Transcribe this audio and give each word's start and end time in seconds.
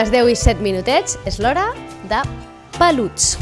Les 0.00 0.08
10 0.08 0.30
i 0.32 0.36
7 0.38 0.62
minutets 0.64 1.18
és 1.28 1.34
l'hora 1.44 1.66
de 2.08 2.22
peluts. 2.78 3.34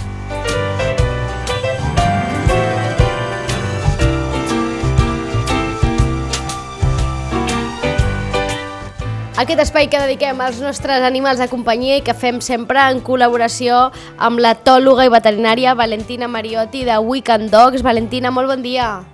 Aquest 9.38 9.62
espai 9.62 9.86
que 9.86 10.02
dediquem 10.02 10.42
als 10.42 10.59
nostres 10.59 11.06
animals 11.06 11.38
de 11.38 11.47
companyia 11.47 12.00
i 12.00 12.02
que 12.02 12.10
fem 12.10 12.42
sempre 12.42 12.83
en 12.91 13.05
col·laboració 13.06 13.92
amb 14.19 14.42
l'etòloga 14.42 15.06
i 15.06 15.14
veterinària 15.14 15.78
Valentina 15.78 16.27
Mariotti 16.27 16.83
de 16.83 16.98
Weekend 16.98 17.55
Dogs. 17.55 17.86
Valentina, 17.86 18.34
molt 18.34 18.50
bon 18.50 18.66
dia. 18.66 19.05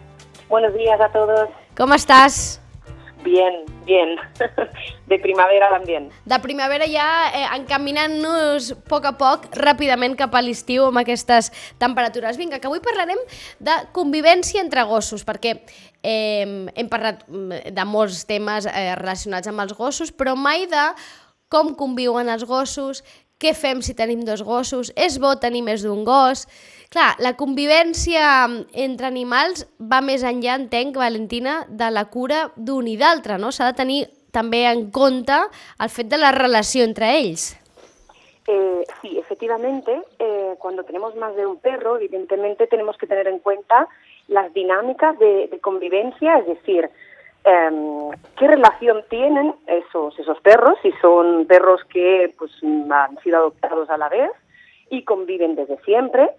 Buenos 0.48 0.72
días 0.72 0.96
a 0.96 1.12
todos. 1.12 1.52
Com 1.76 1.92
estàs? 1.92 2.63
Bien, 3.24 3.64
bien. 3.86 4.16
De 5.06 5.18
primavera 5.18 5.70
también. 5.70 6.10
De 6.24 6.38
primavera 6.38 6.84
ja 6.86 7.30
eh, 7.32 7.46
encaminant-nos 7.56 8.70
a 8.74 8.76
poc 8.88 9.08
a 9.08 9.14
poc 9.16 9.48
ràpidament 9.56 10.16
cap 10.20 10.36
a 10.36 10.42
l'estiu 10.44 10.84
amb 10.90 11.00
aquestes 11.00 11.48
temperatures. 11.80 12.36
Vinga, 12.36 12.60
que 12.60 12.68
avui 12.68 12.84
parlarem 12.84 13.20
de 13.64 13.78
convivència 13.96 14.60
entre 14.60 14.84
gossos, 14.88 15.24
perquè 15.24 15.56
eh, 16.04 16.44
hem 16.44 16.92
parlat 16.92 17.24
mm, 17.24 17.74
de 17.74 17.88
molts 17.88 18.26
temes 18.28 18.68
eh, 18.68 18.92
relacionats 19.00 19.48
amb 19.48 19.64
els 19.64 19.72
gossos, 19.76 20.12
però 20.12 20.36
mai 20.36 20.68
de 20.68 20.86
com 21.48 21.74
conviuen 21.78 22.28
els 22.32 22.44
gossos, 22.48 23.04
què 23.38 23.54
fem 23.54 23.82
si 23.82 23.94
tenim 23.94 24.22
dos 24.24 24.42
gossos, 24.42 24.92
és 24.96 25.18
bo 25.18 25.36
tenir 25.40 25.64
més 25.66 25.86
d'un 25.86 26.04
gos... 26.06 26.46
Clar, 26.94 27.16
la 27.18 27.32
convivència 27.34 28.22
entre 28.78 29.08
animals 29.08 29.64
va 29.82 29.98
més 29.98 30.22
enllà, 30.22 30.54
entenc, 30.60 30.94
Valentina, 30.94 31.64
de 31.66 31.88
la 31.90 32.04
cura 32.06 32.44
d'un 32.54 32.86
i 32.86 32.94
d'altre, 33.00 33.34
no? 33.42 33.50
S'ha 33.50 33.72
de 33.72 33.78
tenir 33.80 33.96
també 34.30 34.60
en 34.68 34.84
compte 34.94 35.34
el 35.34 35.90
fet 35.90 36.12
de 36.12 36.20
la 36.20 36.30
relació 36.36 36.86
entre 36.86 37.08
ells. 37.16 37.48
Eh, 38.46 38.84
sí, 39.00 39.18
efectivamente, 39.18 40.02
eh, 40.20 40.54
cuando 40.58 40.84
tenemos 40.84 41.16
más 41.16 41.34
de 41.34 41.46
un 41.46 41.56
perro, 41.58 41.96
evidentemente 41.96 42.68
tenemos 42.68 42.96
que 42.96 43.08
tener 43.08 43.26
en 43.26 43.40
cuenta 43.40 43.88
las 44.28 44.52
dinámicas 44.54 45.18
de, 45.18 45.48
de 45.48 45.58
convivencia, 45.58 46.38
es 46.38 46.46
decir, 46.46 46.90
qué 47.44 48.48
relación 48.48 49.04
tienen 49.10 49.54
esos, 49.66 50.18
esos 50.18 50.40
perros, 50.40 50.78
si 50.82 50.92
son 50.92 51.46
perros 51.46 51.82
que 51.84 52.32
pues, 52.38 52.50
han 52.62 53.18
sido 53.22 53.38
adoptados 53.38 53.90
a 53.90 53.98
la 53.98 54.08
vez 54.08 54.30
y 54.90 55.04
conviven 55.04 55.54
desde 55.54 55.76
siempre, 55.82 56.30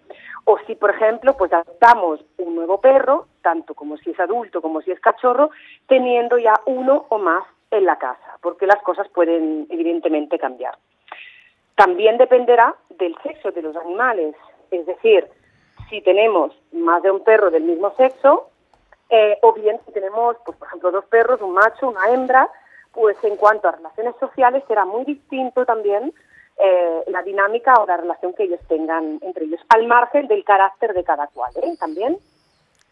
o 0.45 0.57
si, 0.65 0.75
por 0.75 0.91
ejemplo, 0.91 1.35
pues 1.37 1.51
adoptamos 1.53 2.21
un 2.37 2.55
nuevo 2.55 2.79
perro, 2.79 3.27
tanto 3.41 3.73
como 3.73 3.97
si 3.97 4.11
es 4.11 4.19
adulto 4.19 4.61
como 4.61 4.81
si 4.81 4.91
es 4.91 4.99
cachorro, 4.99 5.49
teniendo 5.87 6.37
ya 6.37 6.53
uno 6.65 7.05
o 7.09 7.17
más 7.17 7.43
en 7.71 7.85
la 7.85 7.97
casa, 7.97 8.37
porque 8.41 8.67
las 8.67 8.81
cosas 8.81 9.07
pueden 9.09 9.67
evidentemente 9.69 10.39
cambiar. 10.39 10.77
También 11.75 12.17
dependerá 12.17 12.75
del 12.89 13.15
sexo 13.23 13.51
de 13.51 13.61
los 13.61 13.75
animales, 13.75 14.35
es 14.71 14.85
decir, 14.85 15.27
si 15.89 16.01
tenemos 16.01 16.51
más 16.71 17.03
de 17.03 17.11
un 17.11 17.23
perro 17.23 17.51
del 17.51 17.63
mismo 17.63 17.93
sexo, 17.95 18.49
eh, 19.09 19.37
o 19.41 19.53
bien 19.53 19.79
si 19.85 19.91
tenemos, 19.91 20.37
pues, 20.45 20.57
por 20.57 20.67
ejemplo, 20.67 20.91
dos 20.91 21.05
perros, 21.05 21.41
un 21.41 21.53
macho, 21.53 21.89
una 21.89 22.09
hembra, 22.09 22.49
pues 22.91 23.17
en 23.23 23.35
cuanto 23.35 23.67
a 23.67 23.73
relaciones 23.73 24.15
sociales 24.19 24.63
será 24.67 24.85
muy 24.85 25.03
distinto 25.03 25.65
también 25.65 26.13
eh, 26.57 27.03
la 27.07 27.21
dinámica 27.21 27.73
o 27.75 27.85
la 27.85 27.97
relación 27.97 28.33
que 28.33 28.43
ellos 28.43 28.61
tengan 28.67 29.19
entre 29.21 29.45
ellos, 29.45 29.59
al 29.69 29.85
margen 29.87 30.27
del 30.27 30.45
caràcter 30.45 30.93
de 30.93 31.03
cada 31.03 31.27
qual, 31.27 31.51
eh, 31.61 31.75
també. 31.77 32.15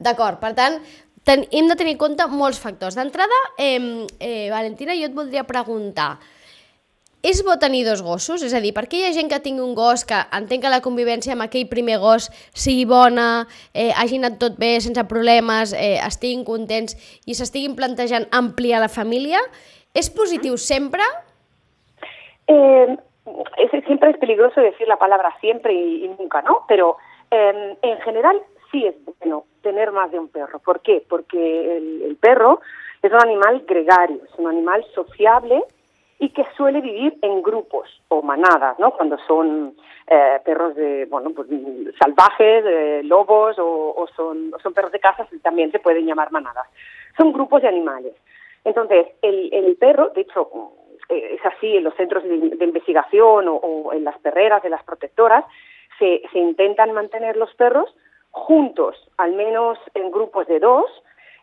D'acord, 0.03 0.39
per 0.41 0.51
tant, 0.57 0.81
ten, 1.23 1.45
hem 1.51 1.69
de 1.71 1.77
tenir 1.79 1.95
en 1.95 2.01
compte 2.01 2.27
molts 2.27 2.59
factors. 2.59 2.97
D'entrada, 2.99 3.39
eh, 3.57 4.05
eh, 4.19 4.49
Valentina, 4.51 4.95
jo 4.99 5.07
et 5.07 5.15
voldria 5.15 5.45
preguntar, 5.47 6.17
és 7.23 7.39
bo 7.47 7.55
tenir 7.57 7.85
dos 7.87 8.03
gossos? 8.03 8.43
És 8.43 8.53
a 8.53 8.59
dir, 8.59 8.73
per 8.75 8.83
què 8.91 8.99
hi 8.99 9.05
ha 9.07 9.13
gent 9.15 9.29
que 9.31 9.39
tingui 9.39 9.63
un 9.63 9.73
gos 9.77 10.03
que 10.05 10.19
entenc 10.35 10.65
que 10.65 10.73
la 10.73 10.81
convivència 10.83 11.33
amb 11.33 11.45
aquell 11.45 11.69
primer 11.71 11.97
gos 12.03 12.27
sigui 12.51 12.83
bona, 12.85 13.47
eh, 13.73 13.91
hagi 13.95 14.19
anat 14.19 14.35
tot 14.41 14.59
bé, 14.59 14.75
sense 14.83 15.07
problemes, 15.07 15.71
eh, 15.71 15.95
estiguin 16.03 16.43
contents 16.43 16.99
i 17.25 17.33
s'estiguin 17.33 17.77
plantejant 17.79 18.27
ampliar 18.31 18.83
la 18.83 18.91
família? 18.91 19.39
És 19.95 20.09
positiu 20.11 20.57
sempre? 20.57 21.07
Eh, 22.47 22.97
es, 23.57 23.71
siempre 23.85 24.09
es 24.09 24.17
peligroso 24.17 24.59
decir 24.59 24.87
la 24.87 24.97
palabra 24.97 25.33
siempre 25.39 25.73
y, 25.73 26.05
y 26.05 26.07
nunca, 26.19 26.41
¿no? 26.41 26.65
Pero 26.67 26.97
eh, 27.31 27.77
en 27.81 28.01
general 28.01 28.41
sí 28.71 28.85
es 28.85 28.95
bueno 29.05 29.45
tener 29.61 29.91
más 29.91 30.11
de 30.11 30.19
un 30.19 30.27
perro. 30.27 30.59
¿Por 30.59 30.81
qué? 30.81 31.03
Porque 31.07 31.77
el, 31.77 32.01
el, 32.01 32.15
perro 32.17 32.59
es 33.01 33.11
un 33.11 33.21
animal 33.21 33.63
gregario, 33.67 34.19
es 34.25 34.37
un 34.37 34.47
animal 34.47 34.85
sociable 34.93 35.63
y 36.23 36.29
que 36.29 36.45
suele 36.55 36.79
vivir 36.79 37.17
en 37.21 37.41
grupos 37.41 38.01
o 38.07 38.21
manadas, 38.21 38.79
¿no? 38.79 38.91
Cuando 38.91 39.17
son 39.27 39.75
eh, 40.07 40.39
perros 40.45 40.73
de, 40.73 41.05
bueno, 41.09 41.31
pues 41.35 41.49
salvajes, 41.99 42.63
eh, 42.65 43.01
lobos 43.03 43.57
o, 43.59 44.07
son, 44.15 44.53
son 44.63 44.73
perros 44.73 44.93
de 44.93 45.01
casa, 45.01 45.27
también 45.41 45.69
se 45.73 45.79
pueden 45.79 46.05
llamar 46.05 46.31
manadas. 46.31 46.65
Son 47.17 47.33
grupos 47.33 47.61
de 47.61 47.67
animales. 47.67 48.13
Entonces, 48.63 49.07
el, 49.21 49.53
el 49.53 49.75
perro, 49.75 50.11
de 50.15 50.21
hecho, 50.21 50.49
eh, 51.09 51.35
es 51.35 51.45
así 51.45 51.75
en 51.75 51.83
los 51.83 51.95
centros 51.95 52.23
de, 52.23 52.37
de 52.55 52.65
investigación 52.65 53.49
o, 53.49 53.55
o, 53.55 53.91
en 53.91 54.05
las 54.05 54.17
perreras 54.19 54.63
de 54.63 54.69
las 54.69 54.83
protectoras, 54.85 55.43
se, 55.99 56.21
se, 56.31 56.39
intentan 56.39 56.93
mantener 56.93 57.35
los 57.35 57.53
perros 57.55 57.93
juntos, 58.31 58.95
al 59.17 59.33
menos 59.33 59.77
en 59.93 60.09
grupos 60.09 60.47
de 60.47 60.61
dos, 60.61 60.85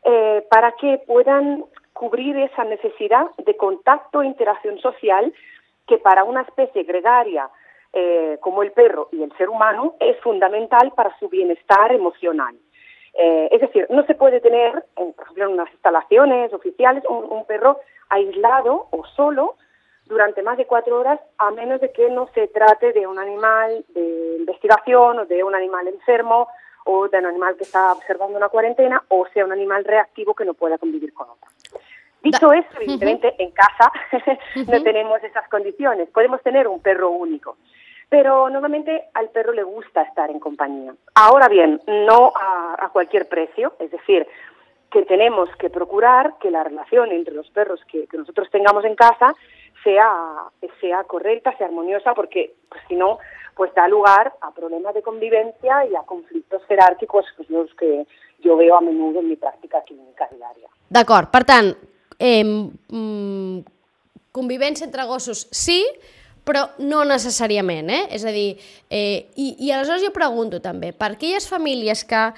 eh, 0.04 0.42
para 0.48 0.72
que 0.72 1.02
puedan 1.06 1.66
cubrir 2.00 2.34
esa 2.38 2.64
necesidad 2.64 3.26
de 3.36 3.58
contacto 3.58 4.22
e 4.22 4.26
interacción 4.26 4.78
social 4.78 5.34
que 5.86 5.98
para 5.98 6.24
una 6.24 6.40
especie 6.40 6.84
gregaria 6.84 7.50
eh, 7.92 8.38
como 8.40 8.62
el 8.62 8.72
perro 8.72 9.10
y 9.12 9.22
el 9.22 9.30
ser 9.36 9.50
humano 9.50 9.96
es 10.00 10.18
fundamental 10.20 10.92
para 10.96 11.14
su 11.18 11.28
bienestar 11.28 11.92
emocional. 11.92 12.56
Eh, 13.12 13.48
es 13.52 13.60
decir, 13.60 13.86
no 13.90 14.06
se 14.06 14.14
puede 14.14 14.40
tener, 14.40 14.82
en, 14.96 15.12
por 15.12 15.24
ejemplo, 15.24 15.44
en 15.44 15.52
unas 15.52 15.70
instalaciones 15.72 16.54
oficiales, 16.54 17.04
un, 17.06 17.30
un 17.30 17.44
perro 17.44 17.80
aislado 18.08 18.86
o 18.92 19.04
solo 19.14 19.56
durante 20.06 20.40
más 20.42 20.56
de 20.56 20.66
cuatro 20.66 21.00
horas, 21.00 21.20
a 21.36 21.50
menos 21.50 21.82
de 21.82 21.92
que 21.92 22.08
no 22.08 22.28
se 22.32 22.48
trate 22.48 22.94
de 22.94 23.06
un 23.06 23.18
animal 23.18 23.84
de 23.88 24.36
investigación 24.38 25.18
o 25.18 25.26
de 25.26 25.44
un 25.44 25.54
animal 25.54 25.86
enfermo 25.86 26.48
o 26.86 27.08
de 27.08 27.18
un 27.18 27.26
animal 27.26 27.56
que 27.58 27.64
está 27.64 27.92
observando 27.92 28.38
una 28.38 28.48
cuarentena 28.48 29.04
o 29.08 29.26
sea 29.34 29.44
un 29.44 29.52
animal 29.52 29.84
reactivo 29.84 30.32
que 30.32 30.46
no 30.46 30.54
pueda 30.54 30.78
convivir 30.78 31.12
con 31.12 31.28
otro. 31.28 31.50
Dicho 32.22 32.52
esto, 32.52 32.76
evidentemente 32.76 33.34
en 33.38 33.50
casa 33.50 33.92
no 34.66 34.82
tenemos 34.82 35.22
esas 35.24 35.48
condiciones. 35.48 36.08
Podemos 36.10 36.42
tener 36.42 36.68
un 36.68 36.80
perro 36.80 37.10
único, 37.10 37.56
pero 38.08 38.50
normalmente 38.50 39.04
al 39.14 39.30
perro 39.30 39.52
le 39.52 39.62
gusta 39.62 40.02
estar 40.02 40.30
en 40.30 40.38
compañía. 40.38 40.94
Ahora 41.14 41.48
bien, 41.48 41.80
no 41.86 42.32
a, 42.34 42.76
a 42.78 42.88
cualquier 42.90 43.28
precio, 43.28 43.74
es 43.78 43.90
decir, 43.90 44.26
que 44.90 45.02
tenemos 45.02 45.48
que 45.56 45.70
procurar 45.70 46.34
que 46.40 46.50
la 46.50 46.64
relación 46.64 47.12
entre 47.12 47.34
los 47.34 47.48
perros 47.50 47.80
que, 47.90 48.06
que 48.06 48.18
nosotros 48.18 48.50
tengamos 48.50 48.84
en 48.84 48.96
casa 48.96 49.34
sea, 49.84 50.10
sea 50.80 51.04
correcta, 51.04 51.56
sea 51.56 51.68
armoniosa, 51.68 52.12
porque 52.14 52.54
pues, 52.68 52.82
si 52.88 52.96
no, 52.96 53.18
pues 53.54 53.72
da 53.74 53.88
lugar 53.88 54.32
a 54.40 54.50
problemas 54.52 54.94
de 54.94 55.02
convivencia 55.02 55.86
y 55.86 55.94
a 55.94 56.02
conflictos 56.02 56.62
jeràrquicos, 56.68 57.24
pues, 57.36 57.48
los 57.50 57.72
que 57.74 58.06
jo 58.42 58.56
veo 58.56 58.76
a 58.76 58.80
menudo 58.80 59.20
en 59.20 59.28
mi 59.28 59.36
pràctica 59.36 59.82
clínica 59.84 60.28
diària. 60.32 60.68
D'acord, 60.88 61.30
per 61.30 61.44
tant, 61.44 61.74
eh, 62.20 62.44
convivència 64.36 64.86
entre 64.86 65.06
gossos 65.08 65.46
sí, 65.50 65.82
però 66.46 66.66
no 66.82 67.02
necessàriament, 67.06 67.90
eh? 67.92 68.04
És 68.16 68.24
a 68.24 68.32
dir, 68.34 68.54
eh, 68.88 69.28
i, 69.36 69.54
i 69.66 69.70
aleshores 69.72 70.04
jo 70.04 70.12
pregunto 70.14 70.60
també, 70.64 70.92
per 70.92 71.12
aquelles 71.14 71.46
famílies 71.48 72.04
que 72.08 72.30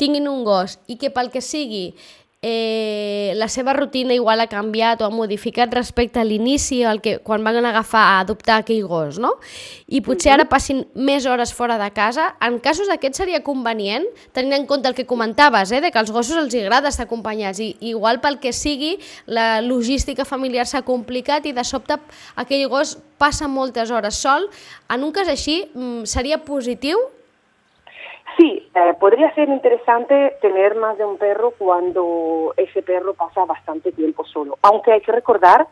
tinguin 0.00 0.30
un 0.30 0.44
gos 0.46 0.78
i 0.88 0.96
que 0.96 1.10
pel 1.12 1.28
que 1.32 1.42
sigui 1.44 1.90
eh, 2.42 3.32
la 3.36 3.48
seva 3.48 3.74
rutina 3.74 4.14
igual 4.14 4.40
ha 4.40 4.46
canviat 4.48 5.02
o 5.02 5.04
ha 5.04 5.12
modificat 5.12 5.72
respecte 5.74 6.20
a 6.20 6.24
l'inici, 6.24 6.80
que 7.02 7.18
quan 7.18 7.44
van 7.44 7.64
agafar 7.66 8.00
a 8.00 8.20
adoptar 8.20 8.60
aquell 8.62 8.86
gos, 8.88 9.18
no? 9.20 9.34
I 9.86 10.00
potser 10.00 10.32
ara 10.32 10.48
passin 10.48 10.86
més 10.94 11.26
hores 11.26 11.52
fora 11.52 11.76
de 11.78 11.90
casa. 11.92 12.30
En 12.40 12.58
casos 12.58 12.88
d'aquests 12.88 13.20
seria 13.20 13.42
convenient, 13.44 14.06
tenint 14.32 14.56
en 14.56 14.66
compte 14.66 14.88
el 14.88 14.96
que 14.96 15.06
comentaves, 15.06 15.72
eh, 15.72 15.80
de 15.80 15.90
que 15.90 16.00
als 16.00 16.10
gossos 16.10 16.36
els 16.40 16.54
agrada 16.54 16.88
estar 16.88 17.04
acompanyats 17.04 17.60
i 17.60 17.76
igual 17.92 18.20
pel 18.20 18.40
que 18.40 18.52
sigui 18.52 18.96
la 19.26 19.60
logística 19.60 20.24
familiar 20.24 20.66
s'ha 20.66 20.82
complicat 20.82 21.46
i 21.46 21.52
de 21.52 21.64
sobte 21.64 22.00
aquell 22.36 22.68
gos 22.68 22.96
passa 23.18 23.48
moltes 23.48 23.90
hores 23.90 24.16
sol. 24.16 24.48
En 24.88 25.04
un 25.04 25.12
cas 25.12 25.28
així, 25.28 25.66
seria 26.08 26.40
positiu 26.44 26.98
Sí, 28.40 28.70
eh, 28.74 28.94
podría 28.98 29.34
ser 29.34 29.50
interesante 29.50 30.38
tener 30.40 30.74
más 30.74 30.96
de 30.96 31.04
un 31.04 31.18
perro 31.18 31.52
cuando 31.58 32.54
ese 32.56 32.80
perro 32.80 33.12
pasa 33.12 33.44
bastante 33.44 33.92
tiempo 33.92 34.24
solo, 34.24 34.56
aunque 34.62 34.92
hay 34.92 35.02
que 35.02 35.12
recordar 35.12 35.66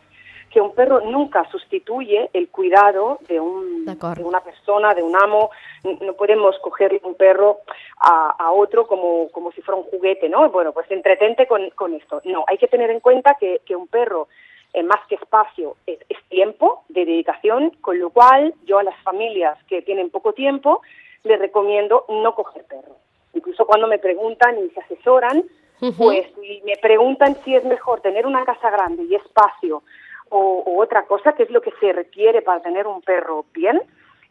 que 0.51 0.61
un 0.61 0.75
perro 0.75 1.01
nunca 1.01 1.49
sustituye 1.51 2.29
el 2.35 2.51
cuidado 2.51 3.21
de, 3.27 3.41
un, 3.41 3.87
de 3.87 4.23
una 4.23 4.41
persona, 4.41 4.93
de 4.93 5.03
un 5.03 5.17
amo. 5.17 5.51
No 5.83 6.13
podemos 6.13 6.59
coger 6.59 7.01
un 7.05 7.15
perro 7.15 7.61
a, 8.01 8.35
a, 8.39 8.53
otro 8.53 8.87
como, 8.87 9.31
como 9.31 9.51
si 9.53 9.63
fuera 9.63 9.81
un 9.81 9.87
juguete, 9.87 10.29
¿no? 10.29 10.51
Bueno, 10.51 10.73
pues 10.73 10.91
entretente 10.91 11.47
con, 11.47 11.71
con 11.71 11.95
esto. 11.95 12.21
No, 12.25 12.45
hay 12.47 12.59
que 12.59 12.69
tener 12.69 12.91
en 12.91 13.01
cuenta 13.01 13.37
que, 13.41 13.61
que 13.65 13.77
un 13.77 13.89
perro 13.89 14.29
eh, 14.75 14.83
más 14.83 15.01
que 15.09 15.15
espacio, 15.15 15.77
es, 15.87 15.99
es, 16.09 16.19
tiempo 16.29 16.85
de 16.91 17.07
dedicación, 17.07 17.71
con 17.81 17.99
lo 17.99 18.11
cual 18.11 18.55
yo 18.65 18.79
a 18.79 18.83
las 18.83 18.97
familias 19.03 19.59
que 19.69 19.81
tienen 19.81 20.11
poco 20.11 20.35
tiempo 20.35 20.83
les 21.25 21.39
recomiendo 21.39 22.05
no 22.09 22.35
coger 22.35 22.65
perro. 22.65 22.97
Incluso 23.35 23.67
cuando 23.67 23.87
me 23.87 23.99
preguntan 23.99 24.59
y 24.59 24.71
se 24.71 24.81
asesoran, 24.81 25.45
uh 25.81 25.87
-huh. 25.87 25.97
pues 25.97 26.27
y 26.43 26.63
me 26.65 26.77
preguntan 26.77 27.37
si 27.45 27.55
es 27.55 27.65
mejor 27.65 28.01
tener 28.01 28.27
una 28.27 28.45
casa 28.45 28.71
grande 28.71 29.05
y 29.05 29.15
espacio 29.15 29.83
o, 30.31 30.63
o, 30.67 30.83
otra 30.83 31.05
cosa, 31.07 31.33
que 31.33 31.45
es 31.45 31.51
lo 31.51 31.61
que 31.61 31.73
se 31.81 31.93
requiere 31.93 32.43
para 32.43 32.61
tener 32.61 32.87
un 32.87 33.01
perro 33.03 33.47
bien, 33.53 33.81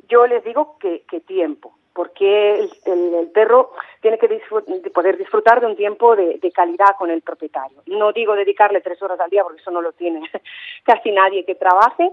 yo 0.10 0.28
les 0.28 0.44
digo 0.44 0.78
que, 0.80 1.04
que 1.10 1.20
tiempo, 1.22 1.74
porque 1.94 2.60
el, 2.60 2.70
el, 2.86 3.14
el, 3.16 3.28
perro 3.32 3.72
tiene 4.02 4.18
que 4.18 4.28
disfrut 4.28 4.66
poder 4.94 5.18
disfrutar 5.18 5.60
de 5.60 5.68
un 5.68 5.76
tiempo 5.76 6.16
de, 6.16 6.38
de, 6.38 6.52
calidad 6.52 6.96
con 6.98 7.10
el 7.10 7.22
propietario. 7.22 7.82
No 7.88 8.14
digo 8.14 8.36
dedicarle 8.36 8.82
tres 8.82 9.02
horas 9.02 9.20
al 9.20 9.30
día, 9.30 9.44
porque 9.44 9.62
eso 9.62 9.72
no 9.72 9.82
lo 9.82 9.92
tiene 9.94 10.22
casi 10.84 11.12
nadie 11.12 11.46
que 11.46 11.56
trabaje, 11.56 12.12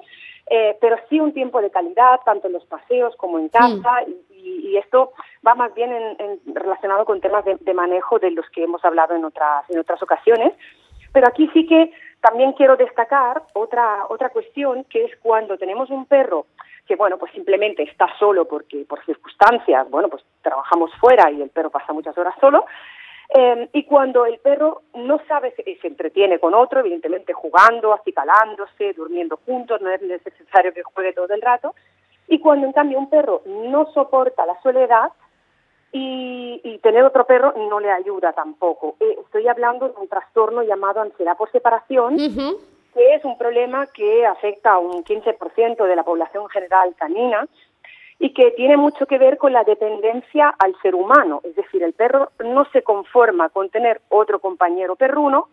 eh, 0.48 0.76
pero 0.80 0.96
sí 1.08 1.20
un 1.20 1.32
tiempo 1.32 1.60
de 1.60 1.70
calidad, 1.70 2.20
tanto 2.24 2.48
en 2.48 2.54
los 2.54 2.64
paseos 2.64 3.14
como 3.16 3.38
en 3.38 3.48
casa, 3.48 4.04
sí. 4.06 4.24
Y, 4.44 4.76
esto 4.76 5.12
va 5.46 5.54
más 5.54 5.72
bien 5.74 5.92
en, 5.92 6.40
relacionado 6.54 7.04
con 7.04 7.20
temas 7.20 7.44
de, 7.44 7.74
manejo 7.74 8.18
de 8.18 8.32
los 8.32 8.48
que 8.50 8.64
hemos 8.64 8.84
hablado 8.84 9.14
en 9.14 9.24
otras, 9.24 9.68
en 9.70 9.78
otras 9.78 10.02
ocasiones. 10.02 10.52
Pero 11.12 11.28
aquí 11.28 11.48
sí 11.54 11.66
que 11.66 11.92
también 12.20 12.52
quiero 12.54 12.76
destacar 12.76 13.42
otra, 13.52 14.06
otra 14.08 14.30
cuestión, 14.30 14.84
que 14.84 15.04
es 15.04 15.16
cuando 15.22 15.56
tenemos 15.56 15.90
un 15.90 16.06
perro 16.06 16.46
que 16.86 16.96
bueno, 16.96 17.16
pues 17.18 17.32
simplemente 17.32 17.82
está 17.82 18.06
solo 18.18 18.46
porque 18.46 18.84
por 18.86 19.04
circunstancias, 19.04 19.88
bueno, 19.90 20.08
pues 20.08 20.22
trabajamos 20.42 20.90
fuera 21.00 21.30
y 21.30 21.40
el 21.40 21.50
perro 21.50 21.70
pasa 21.70 21.92
muchas 21.92 22.16
horas 22.18 22.34
solo. 22.40 22.66
Eh, 23.36 23.68
y 23.72 23.84
cuando 23.84 24.26
el 24.26 24.38
perro 24.38 24.82
no 24.94 25.18
sabe, 25.26 25.54
se, 25.56 25.86
entretiene 25.86 26.38
con 26.38 26.54
otro, 26.54 26.80
evidentemente 26.80 27.32
jugando, 27.32 27.94
acicalándose, 27.94 28.92
durmiendo 28.92 29.38
juntos, 29.46 29.80
no 29.80 29.90
es 29.90 30.02
necesario 30.02 30.74
que 30.74 30.82
juegue 30.82 31.14
todo 31.14 31.32
el 31.32 31.40
rato. 31.40 31.74
Y 32.28 32.38
cuando 32.40 32.66
en 32.66 32.72
cambio 32.72 32.98
un 32.98 33.10
perro 33.10 33.42
no 33.46 33.86
soporta 33.92 34.46
la 34.46 34.60
soledad 34.62 35.12
y, 35.92 36.60
y 36.64 36.78
tener 36.78 37.04
otro 37.04 37.26
perro 37.26 37.52
no 37.68 37.80
le 37.80 37.90
ayuda 37.90 38.32
tampoco. 38.32 38.96
Eh, 39.00 39.16
estoy 39.24 39.46
hablando 39.46 39.88
de 39.88 40.00
un 40.00 40.08
trastorno 40.08 40.62
llamado 40.62 41.00
ansiedad 41.00 41.36
por 41.36 41.50
separación. 41.50 42.14
Uh 42.14 42.18
-huh 42.18 42.58
que 42.94 43.14
es 43.14 43.24
un 43.24 43.36
problema 43.36 43.86
que 43.88 44.24
afecta 44.24 44.72
a 44.72 44.78
un 44.78 45.04
15% 45.04 45.84
de 45.84 45.96
la 45.96 46.04
población 46.04 46.48
general 46.48 46.94
canina 46.96 47.46
y 48.20 48.32
que 48.32 48.52
tiene 48.52 48.76
mucho 48.76 49.06
que 49.06 49.18
ver 49.18 49.36
con 49.36 49.52
la 49.52 49.64
dependencia 49.64 50.54
al 50.58 50.76
ser 50.80 50.94
humano. 50.94 51.40
Es 51.42 51.56
decir, 51.56 51.82
el 51.82 51.92
perro 51.92 52.30
no 52.44 52.64
se 52.66 52.82
conforma 52.82 53.48
con 53.48 53.68
tener 53.68 54.00
otro 54.08 54.38
compañero 54.38 54.94
perruno, 54.94 55.48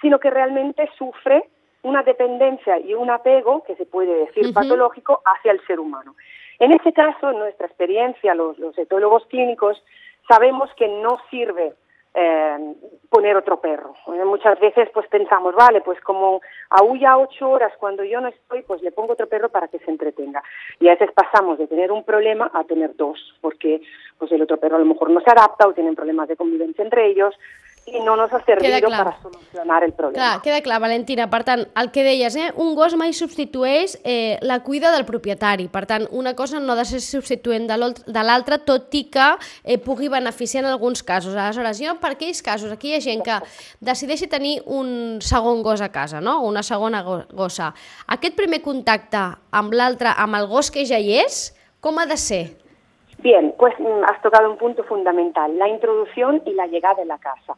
sino 0.00 0.18
que 0.18 0.30
realmente 0.30 0.90
sufre 0.98 1.48
una 1.82 2.02
dependencia 2.02 2.78
y 2.78 2.94
un 2.94 3.10
apego, 3.10 3.62
que 3.64 3.76
se 3.76 3.86
puede 3.86 4.14
decir 4.26 4.46
uh 4.46 4.48
-huh. 4.50 4.54
patológico, 4.54 5.20
hacia 5.24 5.52
el 5.52 5.60
ser 5.66 5.80
humano. 5.80 6.14
En 6.58 6.72
ese 6.72 6.92
caso, 6.92 7.30
en 7.30 7.38
nuestra 7.38 7.66
experiencia, 7.66 8.34
los, 8.34 8.58
los 8.58 8.76
etólogos 8.78 9.26
clínicos, 9.26 9.82
sabemos 10.28 10.70
que 10.76 10.86
no 10.88 11.18
sirve 11.30 11.74
eh, 12.14 12.74
poner 13.08 13.36
otro 13.36 13.60
perro. 13.60 13.94
Eh, 14.08 14.24
muchas 14.24 14.58
veces 14.60 14.88
pues 14.92 15.06
pensamos, 15.08 15.54
vale, 15.54 15.80
pues 15.80 16.00
como 16.00 16.40
aúlla 16.70 17.16
ocho 17.16 17.50
horas 17.50 17.72
cuando 17.78 18.04
yo 18.04 18.20
no 18.20 18.28
estoy, 18.28 18.62
pues 18.62 18.82
le 18.82 18.92
pongo 18.92 19.14
otro 19.14 19.28
perro 19.28 19.48
para 19.48 19.68
que 19.68 19.78
se 19.78 19.90
entretenga. 19.90 20.42
Y 20.78 20.88
a 20.88 20.92
veces 20.92 21.10
pasamos 21.12 21.58
de 21.58 21.66
tener 21.66 21.90
un 21.90 22.04
problema 22.04 22.50
a 22.52 22.64
tener 22.64 22.96
dos, 22.96 23.18
porque 23.40 23.80
pues 24.18 24.30
el 24.32 24.42
otro 24.42 24.58
perro 24.58 24.76
a 24.76 24.80
lo 24.80 24.84
mejor 24.84 25.10
no 25.10 25.20
se 25.20 25.30
adapta 25.30 25.66
o 25.66 25.72
tienen 25.72 25.94
problemas 25.94 26.28
de 26.28 26.36
convivencia 26.36 26.84
entre 26.84 27.06
ellos, 27.06 27.34
i 27.86 28.00
no 28.00 28.14
nos 28.16 28.32
ha 28.32 28.38
servit 28.46 28.84
per 28.84 29.14
solucionar 29.20 29.82
el 29.82 29.92
problema. 29.92 30.14
Clar, 30.14 30.42
queda 30.44 30.60
clar, 30.62 30.78
Valentina. 30.80 31.26
Per 31.30 31.42
tant, 31.44 31.64
el 31.80 31.90
que 31.94 32.04
deies, 32.06 32.36
eh, 32.38 32.50
un 32.62 32.76
gos 32.78 32.94
mai 32.98 33.12
substitueix 33.16 33.96
eh, 34.04 34.38
la 34.42 34.60
cuida 34.62 34.92
del 34.94 35.04
propietari. 35.08 35.66
Per 35.72 35.84
tant, 35.90 36.06
una 36.10 36.34
cosa 36.38 36.60
no 36.60 36.72
ha 36.72 36.78
de 36.78 36.86
ser 36.86 37.02
substituent 37.02 37.66
de 37.66 38.22
l'altra, 38.22 38.60
tot 38.62 38.94
i 38.94 39.04
que 39.10 39.28
eh, 39.64 39.78
pugui 39.82 40.08
beneficiar 40.12 40.62
en 40.62 40.70
alguns 40.70 41.02
casos. 41.02 41.34
Aleshores, 41.34 41.82
jo, 41.82 41.96
per 42.00 42.14
aquells 42.14 42.42
casos, 42.42 42.70
aquí 42.70 42.92
hi 42.92 43.00
ha 43.00 43.02
gent 43.02 43.26
que 43.26 43.40
decideixi 43.80 44.30
tenir 44.30 44.60
un 44.66 45.18
segon 45.20 45.62
gos 45.66 45.82
a 45.82 45.90
casa, 45.90 46.20
no? 46.20 46.40
una 46.46 46.62
segona 46.62 47.02
gossa. 47.02 47.72
Aquest 48.06 48.38
primer 48.38 48.62
contacte 48.62 49.26
amb 49.50 49.74
l'altre, 49.74 50.14
amb 50.14 50.38
el 50.38 50.46
gos 50.46 50.70
que 50.70 50.86
ja 50.86 51.02
hi 51.02 51.18
és, 51.24 51.48
com 51.82 51.98
ha 51.98 52.06
de 52.06 52.16
ser? 52.16 52.44
Bien, 53.22 53.54
pues 53.56 53.72
mm, 53.78 54.04
has 54.04 54.20
tocado 54.20 54.50
un 54.50 54.56
punto 54.56 54.82
fundamental, 54.82 55.56
la 55.56 55.68
introducción 55.68 56.42
y 56.44 56.54
la 56.54 56.66
llegada 56.66 56.96
de 56.96 57.04
la 57.04 57.18
casa. 57.18 57.54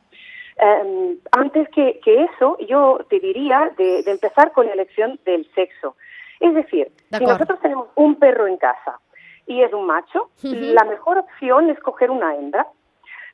Eh, 0.56 1.16
antes 1.32 1.68
que, 1.70 2.00
que, 2.04 2.24
eso, 2.24 2.56
yo 2.68 3.04
te 3.10 3.18
diría 3.18 3.72
de, 3.76 4.02
de, 4.02 4.10
empezar 4.10 4.52
con 4.52 4.66
la 4.66 4.72
elección 4.72 5.18
del 5.24 5.48
sexo. 5.54 5.96
Es 6.40 6.54
decir, 6.54 6.92
si 7.16 7.24
nosotros 7.24 7.58
tenemos 7.60 7.88
un 7.96 8.16
perro 8.16 8.46
en 8.46 8.56
casa 8.56 9.00
y 9.46 9.62
es 9.62 9.72
un 9.72 9.86
macho, 9.86 10.30
uh 10.42 10.46
-huh. 10.46 10.72
la 10.72 10.84
mejor 10.84 11.18
opción 11.18 11.70
es 11.70 11.78
coger 11.80 12.10
una 12.10 12.34
hembra. 12.34 12.66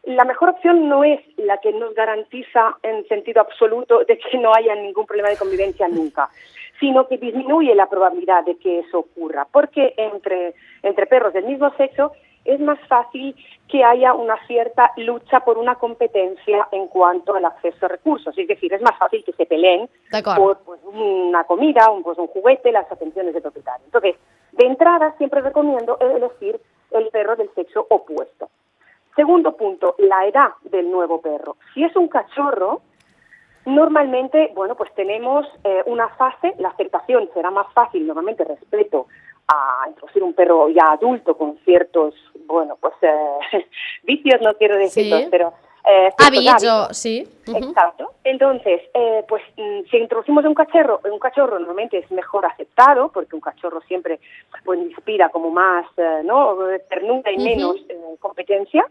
La 0.04 0.24
mejor 0.24 0.48
opción 0.50 0.88
no 0.88 1.04
es 1.04 1.20
la 1.36 1.58
que 1.58 1.72
nos 1.72 1.94
garantiza 1.94 2.78
en 2.82 3.06
sentido 3.06 3.42
absoluto 3.42 4.02
de 4.08 4.18
que 4.18 4.38
no 4.38 4.54
haya 4.54 4.74
ningún 4.74 5.04
problema 5.04 5.28
de 5.28 5.36
convivencia 5.36 5.88
nunca, 5.88 6.30
sino 6.78 7.06
que 7.06 7.18
disminuye 7.18 7.74
la 7.74 7.86
probabilidad 7.86 8.44
de 8.44 8.56
que 8.56 8.78
eso 8.78 9.00
ocurra, 9.00 9.46
porque 9.52 9.92
entre, 9.98 10.54
entre 10.82 11.06
perros 11.06 11.34
del 11.34 11.44
mismo 11.44 11.70
sexo 11.76 12.12
es 12.44 12.60
más 12.60 12.78
fácil 12.88 13.34
que 13.68 13.84
haya 13.84 14.14
una 14.14 14.36
cierta 14.46 14.90
lucha 14.96 15.40
por 15.40 15.58
una 15.58 15.76
competencia 15.76 16.66
en 16.72 16.88
cuanto 16.88 17.34
al 17.34 17.44
acceso 17.44 17.86
a 17.86 17.88
recursos. 17.88 18.36
Es 18.36 18.48
decir, 18.48 18.72
es 18.72 18.82
más 18.82 18.98
fácil 18.98 19.22
que 19.24 19.32
se 19.32 19.46
peleen 19.46 19.88
por 20.36 20.58
pues, 20.60 20.80
una 20.84 21.44
comida, 21.44 21.90
un, 21.90 22.02
pues, 22.02 22.18
un 22.18 22.26
juguete, 22.28 22.72
las 22.72 22.90
atenciones 22.90 23.34
del 23.34 23.42
propietario. 23.42 23.84
Entonces, 23.84 24.16
de 24.52 24.66
entrada 24.66 25.14
siempre 25.18 25.40
recomiendo 25.40 25.98
elegir 26.00 26.60
el 26.90 27.08
perro 27.08 27.36
del 27.36 27.50
sexo 27.54 27.86
opuesto. 27.88 28.48
Segundo 29.14 29.56
punto, 29.56 29.94
la 29.98 30.26
edad 30.26 30.50
del 30.62 30.90
nuevo 30.90 31.20
perro. 31.20 31.56
Si 31.74 31.84
es 31.84 31.94
un 31.94 32.08
cachorro, 32.08 32.80
normalmente, 33.66 34.50
bueno, 34.54 34.74
pues 34.74 34.92
tenemos 34.94 35.46
eh, 35.64 35.82
una 35.86 36.08
fase, 36.08 36.54
la 36.58 36.70
aceptación 36.70 37.28
será 37.34 37.50
más 37.50 37.72
fácil 37.72 38.06
normalmente 38.06 38.44
respecto 38.44 39.06
a 39.52 39.88
introducir 39.88 40.22
un 40.22 40.32
perro 40.32 40.68
ya 40.68 40.92
adulto 40.92 41.36
con 41.36 41.58
ciertos, 41.64 42.14
bueno, 42.46 42.76
pues 42.80 42.94
eh, 43.02 43.66
vicios, 44.04 44.40
no 44.40 44.54
quiero 44.54 44.76
decirlos, 44.76 45.22
sí. 45.22 45.28
pero... 45.30 45.52
Eh, 45.82 46.10
hábitos, 46.18 46.94
sí. 46.96 47.26
Uh 47.48 47.52
-huh. 47.52 47.68
Exacto. 47.68 48.12
Entonces, 48.22 48.82
eh, 48.92 49.24
pues 49.26 49.42
mm, 49.56 49.88
si 49.90 49.96
introducimos 49.96 50.44
un 50.44 50.54
cachorro, 50.54 51.00
un 51.10 51.18
cachorro 51.18 51.58
normalmente 51.58 51.96
es 51.98 52.10
mejor 52.10 52.44
aceptado, 52.44 53.10
porque 53.10 53.34
un 53.34 53.40
cachorro 53.40 53.80
siempre 53.88 54.20
pues, 54.62 54.78
inspira 54.78 55.30
como 55.30 55.50
más, 55.50 55.86
eh, 55.96 56.20
¿no? 56.22 56.58
Ternura 56.88 57.32
y 57.32 57.36
uh 57.36 57.38
-huh. 57.38 57.44
menos 57.44 57.76
eh, 57.88 57.96
competencia, 58.20 58.84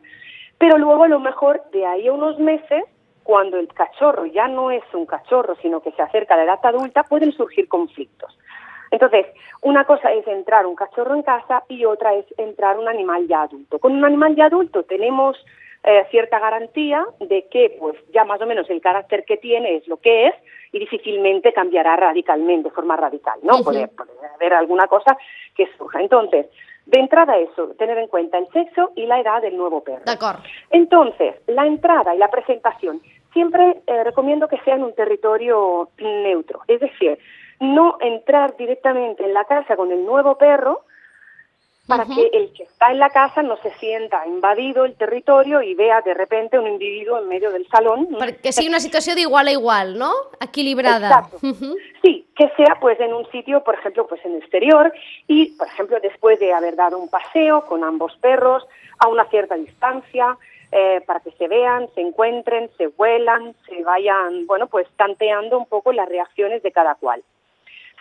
pero 0.58 0.80
luego 0.80 1.04
a 1.04 1.08
lo 1.08 1.20
mejor 1.20 1.62
de 1.72 1.86
ahí 1.86 2.08
a 2.08 2.12
unos 2.13 2.39
meses 2.39 2.84
cuando 3.24 3.58
el 3.58 3.68
cachorro 3.68 4.25
ya 4.25 4.48
no 4.48 4.72
es 4.72 4.84
un 4.94 5.06
cachorro, 5.06 5.56
sino 5.62 5.82
que 5.82 5.92
se 5.92 6.01
acerca 6.01 6.34
a 6.34 6.38
la 6.38 6.46
edad 6.46 6.60
adulta, 6.63 7.04
pueden 7.04 7.32
surgir 7.32 7.68
conflictos. 7.68 8.36
Entonces, 8.91 9.25
una 9.62 9.86
cosa 9.86 10.12
es 10.12 10.25
entrar 10.27 10.65
un 10.65 10.75
cachorro 10.75 11.15
en 11.15 11.24
casa 11.24 11.63
y 11.67 11.86
otra 11.86 12.13
es 12.15 12.25
entrar 12.38 12.77
un 12.77 12.88
animal 12.88 13.27
ya 13.27 13.43
adulto. 13.43 13.79
Con 13.79 13.93
un 13.93 14.05
animal 14.05 14.36
ya 14.36 14.46
adulto 14.46 14.84
tenemos 14.84 15.38
eh, 15.84 16.05
cierta 16.12 16.39
garantía 16.39 17.05
de 17.19 17.48
que 17.50 17.77
pues 17.79 17.96
ya 18.13 18.25
más 18.25 18.41
o 18.41 18.46
menos 18.46 18.69
el 18.69 18.81
carácter 18.81 19.24
que 19.25 19.38
tiene 19.38 19.77
es 19.77 19.88
lo 19.88 19.98
que 19.98 20.27
es 20.27 20.36
y 20.72 20.79
difícilmente 20.79 21.53
cambiará 21.53 21.96
radicalmente, 21.96 22.69
de 22.69 22.75
forma 22.75 22.96
radical, 22.96 23.39
¿no? 23.43 23.63
Puede, 23.63 23.88
puede 23.88 24.12
haber 24.36 24.53
alguna 24.53 24.88
cosa 24.88 25.17
que 25.55 25.67
surja. 25.77 26.01
Entonces, 26.01 26.48
de 26.86 27.00
entrada 27.00 27.38
eso, 27.38 27.67
tener 27.77 27.98
en 27.98 28.08
cuenta 28.08 28.38
el 28.38 28.48
sexo 28.50 28.91
y 28.96 29.05
la 29.05 29.19
edad 29.19 29.41
del 29.41 29.55
nuevo 29.58 29.84
perro. 29.84 30.03
Entonces, 30.72 31.36
la 31.48 31.65
entrada 31.65 32.15
y 32.15 32.17
la 32.17 32.29
presentación, 32.29 33.01
siempre 33.31 33.81
eh, 33.86 34.03
recomiendo 34.03 34.48
que 34.48 34.58
sea 34.60 34.75
en 34.75 34.84
un 34.84 34.93
territorio 34.93 35.89
neutro, 36.00 36.62
es 36.67 36.79
decir, 36.79 37.17
no 37.60 37.98
entrar 38.00 38.56
directamente 38.58 39.24
en 39.24 39.34
la 39.34 39.46
casa 39.46 39.75
con 39.75 39.92
el 39.92 40.06
nuevo 40.06 40.38
perro 40.38 40.82
para 41.88 42.04
uh 42.04 42.08
-huh. 42.08 42.16
que 42.16 42.38
el 42.38 42.54
que 42.54 42.63
está 42.63 42.92
en 42.92 43.00
la 43.00 43.10
casa 43.10 43.42
no 43.42 43.58
se 43.58 43.72
sienta 43.80 44.25
invadido 44.28 44.86
el 44.86 44.94
territorio 44.96 45.62
y 45.63 45.74
vea 45.74 46.01
de 46.01 46.13
repente 46.13 46.60
un 46.60 46.68
individuo 46.68 47.18
en 47.18 47.28
medio 47.28 47.51
del 47.51 47.68
salón. 47.68 48.08
Perquè 48.10 48.51
sigui 48.51 48.70
una 48.70 48.80
situació 48.80 49.16
d'igual 49.16 49.48
a 49.48 49.51
igual, 49.51 49.98
¿no? 49.98 50.12
Equilibrada. 50.39 51.08
Exacto. 51.08 51.38
Uh 51.42 51.56
-huh. 51.60 51.75
Sí, 52.04 52.28
que 52.38 52.48
sea 52.58 52.78
pues 52.80 53.00
en 53.00 53.12
un 53.13 53.25
sitio, 53.32 53.63
por 53.63 53.74
ejemplo, 53.74 54.06
pues 54.08 54.24
en 54.24 54.34
el 54.36 54.42
exterior 54.44 54.94
y, 55.28 55.38
por 55.58 55.68
ejemplo, 55.68 56.00
después 56.00 56.39
de 56.39 56.54
haber 56.54 56.75
dado 56.75 57.00
un 57.00 57.10
paseo 57.10 57.66
con 57.66 57.84
ambos 57.84 58.16
perros 58.22 58.62
a 59.00 59.08
una 59.08 59.25
cierta 59.25 59.56
distancia, 59.56 60.38
eh, 60.72 61.01
para 61.08 61.20
que 61.22 61.32
se 61.32 61.48
vean, 61.48 61.89
se 61.96 62.01
encuentren, 62.01 62.70
se 62.78 62.88
vuelan, 62.88 63.56
se 63.68 63.84
vayan, 63.84 64.46
bueno, 64.46 64.68
pues 64.68 64.88
tanteando 64.96 65.58
un 65.58 65.66
poco 65.66 65.92
las 65.92 66.08
reacciones 66.08 66.62
de 66.62 66.72
cada 66.72 66.94
cual. 66.94 67.24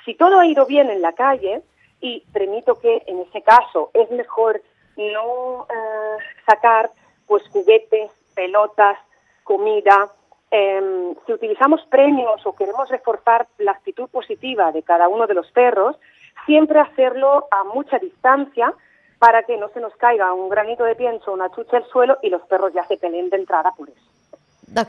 Si 0.09 0.15
todo 0.15 0.41
ha 0.41 0.47
ido 0.47 0.65
bien 0.65 0.89
en 0.89 1.03
la 1.03 1.13
calle, 1.13 1.61
y 2.01 2.21
permito 2.33 2.81
que 2.81 3.03
en 3.05 3.21
ese 3.21 3.43
caso 3.43 3.91
es 3.93 4.11
mejor 4.11 4.63
no 4.97 5.65
uh, 5.65 5.67
sacar 6.47 6.89
pues 7.27 7.47
juguetes, 7.51 8.11
pelotas, 8.35 8.97
comida 9.45 10.09
em, 10.51 11.15
si 11.27 11.33
utilizamos 11.35 11.85
premios 11.91 12.41
o 12.47 12.57
queremos 12.57 12.89
reforzar 12.89 13.49
la 13.59 13.73
actitud 13.73 14.09
positiva 14.09 14.73
de 14.73 14.83
cada 14.83 15.09
uno 15.09 15.27
de 15.27 15.35
los 15.35 15.53
perros, 15.53 15.95
siempre 16.47 16.81
hacerlo 16.81 17.47
a 17.51 17.65
mucha 17.65 17.99
distancia 17.99 18.73
para 19.19 19.43
que 19.43 19.59
no 19.59 19.69
se 19.69 19.81
nos 19.81 19.95
caiga 19.97 20.33
un 20.33 20.49
granito 20.49 20.85
de 20.85 20.95
pienso, 20.95 21.35
una 21.35 21.51
chucha 21.51 21.77
al 21.77 21.85
suelo 21.85 22.17
y 22.23 22.31
los 22.31 22.41
perros 22.47 22.73
ya 22.73 22.87
se 22.87 22.97
peleen 22.97 23.29
de 23.29 23.37
entrada 23.37 23.75
por 23.77 23.91
eso. 23.91 24.18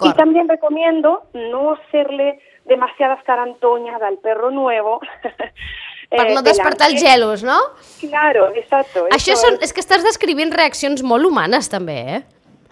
Y 0.02 0.14
también 0.14 0.48
recomiendo 0.48 1.24
no 1.34 1.74
hacerle 1.74 2.40
demasiadas 2.66 3.24
carantoñas 3.24 4.02
al 4.02 4.18
perro 4.18 4.52
nuevo. 4.52 5.00
per 6.10 6.28
eh, 6.28 6.34
no 6.34 6.42
despertar 6.42 6.90
els 6.90 7.02
gelos, 7.02 7.44
no? 7.46 7.58
Claro, 8.02 8.50
exacto. 8.58 9.06
Això 9.14 9.38
són, 9.38 9.60
és 9.64 9.74
que 9.74 9.84
estàs 9.84 10.04
descrivint 10.06 10.52
reaccions 10.56 11.06
molt 11.06 11.30
humanes, 11.30 11.70
també, 11.70 12.00
eh? 12.18 12.22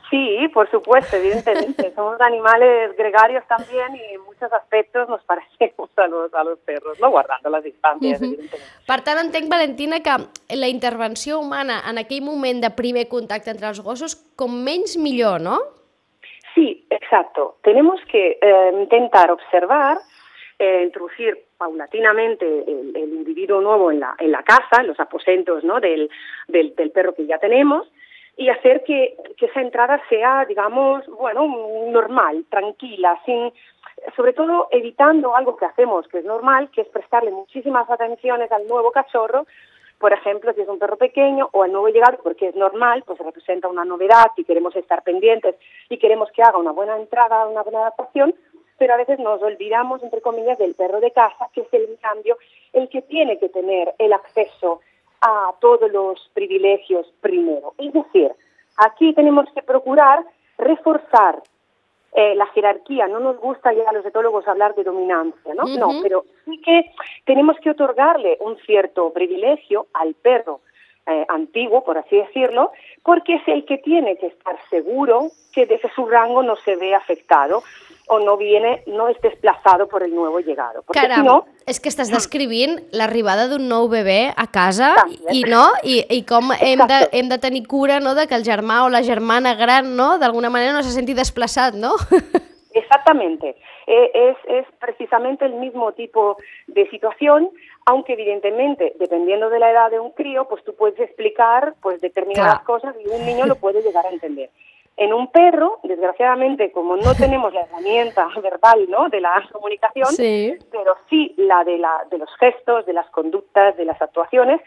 Sí, 0.10 0.48
por 0.54 0.72
supuesto, 0.72 1.18
evidentemente. 1.18 1.92
Somos 1.96 2.20
animales 2.22 2.96
gregarios 2.98 3.44
también 3.48 3.94
y 3.96 4.16
en 4.16 4.22
muchos 4.22 4.52
aspectos 4.54 5.10
nos 5.10 5.22
parecemos 5.24 5.90
a 5.98 6.08
los, 6.08 6.34
a 6.34 6.44
los 6.46 6.58
perros, 6.60 6.98
no 7.02 7.10
guardando 7.12 7.50
las 7.50 7.64
distancias, 7.64 8.22
uh 8.22 8.24
-huh. 8.24 8.28
evidentemente. 8.28 8.86
Per 8.88 9.02
tant, 9.02 9.20
entenc, 9.20 9.50
Valentina, 9.50 10.00
que 10.00 10.56
la 10.56 10.68
intervenció 10.68 11.40
humana 11.40 11.84
en 11.90 11.98
aquell 11.98 12.24
moment 12.24 12.64
de 12.64 12.70
primer 12.70 13.08
contacte 13.08 13.52
entre 13.52 13.68
els 13.68 13.82
gossos, 13.82 14.16
com 14.36 14.52
menys 14.64 14.98
millor, 14.98 15.42
no? 15.42 15.60
Sí, 16.58 16.88
exacto. 16.90 17.58
Tenemos 17.62 18.02
que 18.12 18.40
eh, 18.42 18.72
intentar 18.74 19.30
observar, 19.30 20.00
eh, 20.58 20.82
introducir 20.86 21.38
paulatinamente 21.56 22.48
el, 22.48 22.96
el, 22.96 23.14
individuo 23.14 23.62
nuevo 23.62 23.92
en 23.92 24.00
la, 24.00 24.16
en 24.18 24.32
la 24.32 24.42
casa, 24.42 24.82
en 24.82 24.88
los 24.88 25.00
aposentos 25.00 25.64
¿no? 25.64 25.80
del, 25.80 26.10
del, 26.48 26.74
del 26.74 26.90
perro 26.90 27.14
que 27.14 27.28
ya 27.28 27.38
tenemos, 27.38 27.88
y 28.38 28.50
hacer 28.50 28.84
que, 28.86 29.16
que, 29.38 29.46
esa 29.46 29.62
entrada 29.62 30.02
sea, 30.10 30.46
digamos, 30.46 31.06
bueno, 31.06 31.48
normal, 31.92 32.44
tranquila, 32.50 33.22
sin, 33.24 33.54
sobre 34.16 34.34
todo 34.34 34.68
evitando 34.72 35.36
algo 35.36 35.58
que 35.58 35.66
hacemos, 35.66 36.08
que 36.08 36.20
es 36.20 36.26
normal, 36.26 36.72
que 36.72 36.82
es 36.82 36.88
prestarle 36.88 37.30
muchísimas 37.30 37.88
atenciones 37.88 38.52
al 38.52 38.66
nuevo 38.66 38.92
cachorro, 38.92 39.46
por 40.00 40.13
ejemplo, 40.13 40.54
si 40.54 40.62
es 40.62 40.68
un 40.68 40.80
perro 40.80 40.98
pequeño 40.98 41.50
o 41.51 41.63
al 41.63 41.72
nuevo 41.72 41.89
llegado, 41.89 42.20
porque 42.22 42.50
es 42.50 42.56
normal, 42.56 43.04
pues 43.06 43.20
representa 43.20 43.68
una 43.68 43.84
novedad 43.84 44.27
y 44.36 44.44
queremos 44.44 44.75
estar 44.75 45.04
pendientes 45.04 45.56
y 45.89 45.98
queremos 45.98 46.32
que 46.32 46.44
haga 46.44 46.58
una 46.58 46.72
buena 46.72 46.98
entrada, 46.98 47.48
una 47.48 47.63
buena 47.63 47.80
adaptación, 47.80 48.36
pero 48.77 48.94
a 48.94 48.98
veces 48.98 49.18
nos 49.20 49.42
olvidamos, 49.42 50.04
entre 50.04 50.22
comillas, 50.22 50.60
del 50.60 50.75
perro 50.75 51.00
de 51.00 51.12
casa, 51.12 51.50
que 51.54 51.62
es 51.62 51.74
el 51.74 51.98
cambio 52.00 52.38
el 52.74 52.89
que 52.89 53.01
tiene 53.01 53.39
que 53.39 53.50
tener 53.50 53.96
el 53.98 54.13
acceso 54.13 54.82
a 55.22 55.54
todos 55.60 55.92
los 55.92 56.30
privilegios 56.34 57.12
primero. 57.22 57.74
Es 57.80 57.92
decir, 57.92 58.32
aquí 58.77 59.13
tenemos 59.13 59.46
que 59.54 59.63
procurar 59.63 60.24
reforzar 60.60 61.42
eh, 62.14 62.36
la 62.36 62.48
jerarquía. 62.48 63.08
No 63.08 63.20
nos 63.20 63.38
gusta 63.38 63.74
ya 63.74 63.90
a 63.90 63.94
los 63.94 64.06
etólogos 64.06 64.48
hablar 64.48 64.76
de 64.76 64.84
dominancia, 64.84 65.54
¿no? 65.54 65.66
No, 65.66 66.02
pero 66.02 66.26
sí 66.46 66.60
que 66.62 66.92
tenemos 67.26 67.58
que 67.60 67.72
otorgarle 67.72 68.38
un 68.42 68.58
cierto 68.58 69.12
privilegio 69.14 69.88
al 69.94 70.14
perro 70.16 70.62
eh, 71.06 71.26
antiguo, 71.30 71.84
por 71.84 71.98
así 71.98 72.18
decirlo, 72.18 72.72
porque 73.04 73.36
es 73.36 73.48
el 73.48 73.66
que 73.66 73.78
tiene 73.78 74.18
que 74.18 74.28
estar 74.28 74.58
seguro 74.70 75.28
que 75.54 75.66
desde 75.66 75.90
su 75.94 76.06
rango 76.06 76.44
no 76.44 76.56
se 76.58 76.76
ve 76.76 76.94
afectado 76.94 77.64
o 78.08 78.20
no 78.20 78.38
viene, 78.38 78.82
no 78.88 79.10
és 79.12 79.18
desplaçado 79.22 79.88
per 79.92 80.02
el 80.06 80.14
nou 80.16 80.40
llegado. 80.40 80.84
Perquè 80.88 81.04
Caram, 81.04 81.26
si 81.26 81.28
no... 81.28 81.38
és 81.68 81.80
que 81.84 81.92
estàs 81.92 82.12
descrivint 82.12 82.78
l'arribada 82.96 83.50
d'un 83.52 83.68
nou 83.68 83.90
bebè 83.92 84.32
a 84.32 84.48
casa 84.48 84.94
i, 85.34 85.44
no? 85.48 85.66
I, 85.84 86.00
i 86.16 86.22
com 86.28 86.54
hem 86.56 86.86
de, 86.88 87.00
hem 87.12 87.28
de 87.28 87.40
tenir 87.44 87.66
cura 87.68 88.00
no? 88.00 88.16
de 88.16 88.28
que 88.28 88.38
el 88.40 88.48
germà 88.48 88.86
o 88.86 88.92
la 88.94 89.04
germana 89.04 89.56
gran 89.60 89.96
no? 90.00 90.16
d'alguna 90.22 90.50
manera 90.54 90.74
no 90.74 90.84
se 90.84 90.96
senti 90.96 91.18
desplaçat, 91.18 91.76
¿no? 91.76 91.96
Exactamente. 92.78 93.56
Eh, 93.88 94.12
es, 94.14 94.38
es 94.48 94.66
precisamente 94.80 95.46
el 95.46 95.56
mismo 95.56 95.92
tipo 95.94 96.38
de 96.68 96.90
situación, 96.90 97.50
aunque 97.86 98.14
evidentemente, 98.14 98.94
dependiendo 99.00 99.50
de 99.50 99.60
la 99.60 99.72
edad 99.72 99.92
de 99.92 100.00
un 100.00 100.12
crío, 100.12 100.48
pues 100.48 100.64
tú 100.64 100.76
puedes 100.76 101.00
explicar 101.00 101.74
pues 101.82 102.00
determinadas 102.02 102.62
claro. 102.62 102.66
cosas 102.66 102.96
y 103.04 103.10
un 103.10 103.26
niño 103.26 103.46
lo 103.46 103.56
puede 103.56 103.82
llegar 103.82 104.06
a 104.06 104.10
entender. 104.12 104.50
En 104.98 105.13
un 105.13 105.27
perro, 105.32 105.80
desgraciadamente, 105.84 106.72
como 106.72 106.98
no 106.98 107.13
tenemos 107.18 107.54
la 107.54 107.62
herramienta 107.62 108.27
verbal 108.42 108.89
¿no? 108.89 109.10
de 109.10 109.22
la 109.22 109.48
comunicación, 109.51 110.08
sí. 110.08 110.56
pero 110.72 110.96
sí 111.10 111.34
la 111.38 111.63
de, 111.63 111.77
la 111.77 112.06
de 112.10 112.18
los 112.18 112.30
gestos, 112.39 112.86
de 112.86 112.94
las 112.94 113.10
conductas, 113.12 113.77
de 113.77 113.86
las 113.86 114.01
actuaciones, 114.01 114.60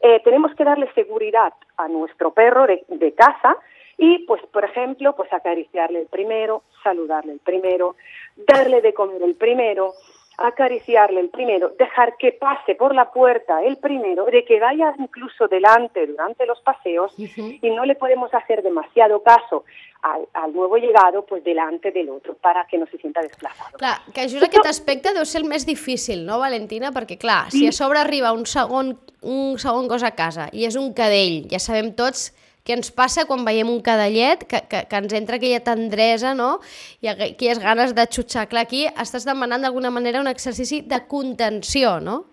eh, 0.00 0.20
tenemos 0.24 0.54
que 0.54 0.64
darle 0.64 0.92
seguridad 0.92 1.54
a 1.76 1.88
nuestro 1.88 2.32
perro 2.32 2.66
de, 2.66 2.84
de 2.88 3.14
casa 3.14 3.56
y, 3.98 4.26
pues, 4.26 4.42
por 4.52 4.64
ejemplo, 4.64 5.16
pues 5.16 5.32
acariciarle 5.32 6.00
el 6.00 6.06
primero, 6.06 6.64
saludarle 6.82 7.32
el 7.32 7.38
primero, 7.40 7.96
darle 8.36 8.82
de 8.82 8.92
comer 8.92 9.22
el 9.22 9.36
primero, 9.36 9.92
acariciarle 10.38 11.20
el 11.20 11.30
primero, 11.30 11.70
dejar 11.78 12.16
que 12.18 12.32
pase 12.32 12.74
por 12.74 12.94
la 12.94 13.10
puerta 13.10 13.62
el 13.62 13.78
primero, 13.78 14.26
de 14.26 14.44
que 14.44 14.60
vaya 14.60 14.94
incluso 14.98 15.48
delante 15.48 16.06
durante 16.06 16.44
los 16.46 16.60
paseos 16.60 17.12
uh 17.18 17.22
-huh. 17.22 17.58
y 17.62 17.70
no 17.70 17.84
le 17.84 17.94
podemos 17.94 18.32
hacer 18.34 18.62
demasiado 18.62 19.22
caso 19.22 19.64
al, 20.02 20.28
al 20.34 20.52
nuevo 20.52 20.76
llegado 20.76 21.24
pues 21.24 21.42
delante 21.42 21.90
del 21.90 22.10
otro 22.10 22.34
para 22.34 22.66
que 22.66 22.76
no 22.78 22.86
se 22.86 22.98
sienta 22.98 23.22
desplazado. 23.22 23.78
Clar, 23.78 23.98
que 24.12 24.22
just 24.28 24.42
aquest 24.42 24.66
aspecte 24.66 25.14
deu 25.14 25.24
ser 25.24 25.42
el 25.42 25.48
més 25.48 25.64
difícil, 25.66 26.26
no, 26.26 26.38
Valentina? 26.38 26.92
Perquè, 26.92 27.16
clar, 27.18 27.50
sí. 27.50 27.58
si 27.58 27.68
a 27.68 27.72
sobre 27.72 27.98
arriba 27.98 28.32
un 28.32 28.46
segon, 28.46 28.98
un 29.22 29.58
segon 29.58 29.88
gos 29.88 30.02
a 30.02 30.12
casa 30.12 30.48
i 30.52 30.66
és 30.66 30.76
un 30.76 30.92
cadell, 30.92 31.48
ja 31.50 31.58
sabem 31.58 31.94
tots 31.94 32.32
què 32.66 32.74
ens 32.74 32.90
passa 32.90 33.26
quan 33.28 33.44
veiem 33.46 33.70
un 33.70 33.80
cadallet, 33.86 34.42
que, 34.50 34.62
que, 34.66 34.84
que 34.90 35.02
ens 35.02 35.14
entra 35.14 35.38
aquella 35.38 35.62
tendresa, 35.64 36.34
no? 36.34 36.56
I 37.00 37.12
aquelles 37.14 37.62
ganes 37.62 37.94
de 37.94 38.06
xutxar. 38.10 38.48
Clar, 38.50 38.66
aquí 38.66 38.86
estàs 38.90 39.26
demanant 39.28 39.62
d'alguna 39.62 39.92
manera 39.94 40.20
un 40.20 40.30
exercici 40.32 40.82
de 40.82 41.04
contenció, 41.06 42.00
no? 42.00 42.24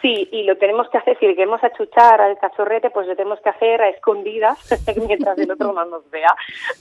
Sí, 0.00 0.28
y 0.32 0.42
lo 0.42 0.58
tenemos 0.58 0.88
que 0.90 0.98
hacer, 0.98 1.18
si 1.18 1.26
queremos 1.34 1.64
achuchar 1.64 2.20
al 2.20 2.36
cachorrete, 2.38 2.90
pues 2.90 3.06
lo 3.06 3.16
tenemos 3.16 3.40
que 3.40 3.48
hacer 3.48 3.80
a 3.80 3.88
escondidas, 3.88 4.58
mientras 5.08 5.38
el 5.38 5.50
otro 5.50 5.72
no 5.72 5.84
nos 5.86 6.10
vea 6.10 6.34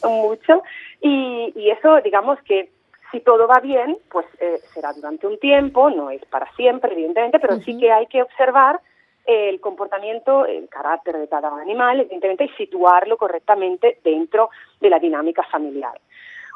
mucho. 0.03 0.61
Y, 0.99 1.53
y 1.55 1.71
eso, 1.71 2.01
digamos 2.01 2.37
que 2.43 2.69
si 3.13 3.21
todo 3.21 3.47
va 3.47 3.59
bien, 3.61 3.97
pues 4.11 4.25
eh, 4.39 4.57
será 4.73 4.91
durante 4.91 5.27
un 5.27 5.39
tiempo, 5.39 5.89
no 5.89 6.09
es 6.09 6.25
para 6.25 6.51
siempre, 6.55 6.91
evidentemente, 6.93 7.39
pero 7.39 7.55
uh 7.55 7.57
-huh. 7.59 7.63
sí 7.63 7.77
que 7.77 7.91
hay 7.91 8.07
que 8.07 8.23
observar 8.23 8.81
el 9.25 9.59
comportamiento, 9.59 10.45
el 10.45 10.67
carácter 10.69 11.17
de 11.17 11.27
cada 11.27 11.49
animal, 11.61 12.01
evidentemente, 12.01 12.45
y 12.45 12.49
situarlo 12.49 13.17
correctamente 13.17 13.99
dentro 14.03 14.49
de 14.81 14.89
la 14.89 14.99
dinámica 14.99 15.43
familiar. 15.43 15.93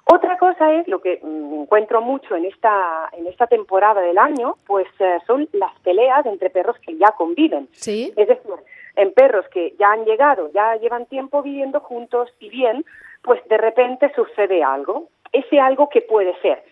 Otra 0.10 0.38
cosa 0.38 0.74
es 0.74 0.88
lo 0.88 1.02
que 1.02 1.20
me 1.22 1.64
encuentro 1.64 2.02
mucho 2.02 2.36
en 2.36 2.46
esta, 2.46 3.10
en 3.12 3.28
esta 3.28 3.48
temporada 3.48 4.00
del 4.00 4.18
año, 4.18 4.56
pues 4.66 4.88
eh, 5.00 5.18
son 5.28 5.50
las 5.52 5.78
peleas 5.82 6.26
entre 6.26 6.50
perros 6.50 6.78
que 6.80 6.96
ya 6.98 7.12
conviven. 7.12 7.68
¿Sí? 7.74 8.14
Es 8.16 8.28
decir, 8.28 8.52
en 8.96 9.12
perros 9.12 9.46
que 9.50 9.76
ya 9.78 9.92
han 9.92 10.06
llegado, 10.06 10.50
ya 10.54 10.78
llevan 10.78 11.08
tiempo 11.08 11.42
viviendo 11.44 11.82
juntos 11.82 12.34
y 12.40 12.50
bien, 12.50 12.86
pues 13.22 13.46
de 13.50 13.58
repente 13.58 14.10
sucede 14.16 14.64
algo. 14.64 15.10
Ese 15.34 15.60
algo 15.60 15.90
que 15.90 16.02
puede 16.02 16.40
ser 16.42 16.64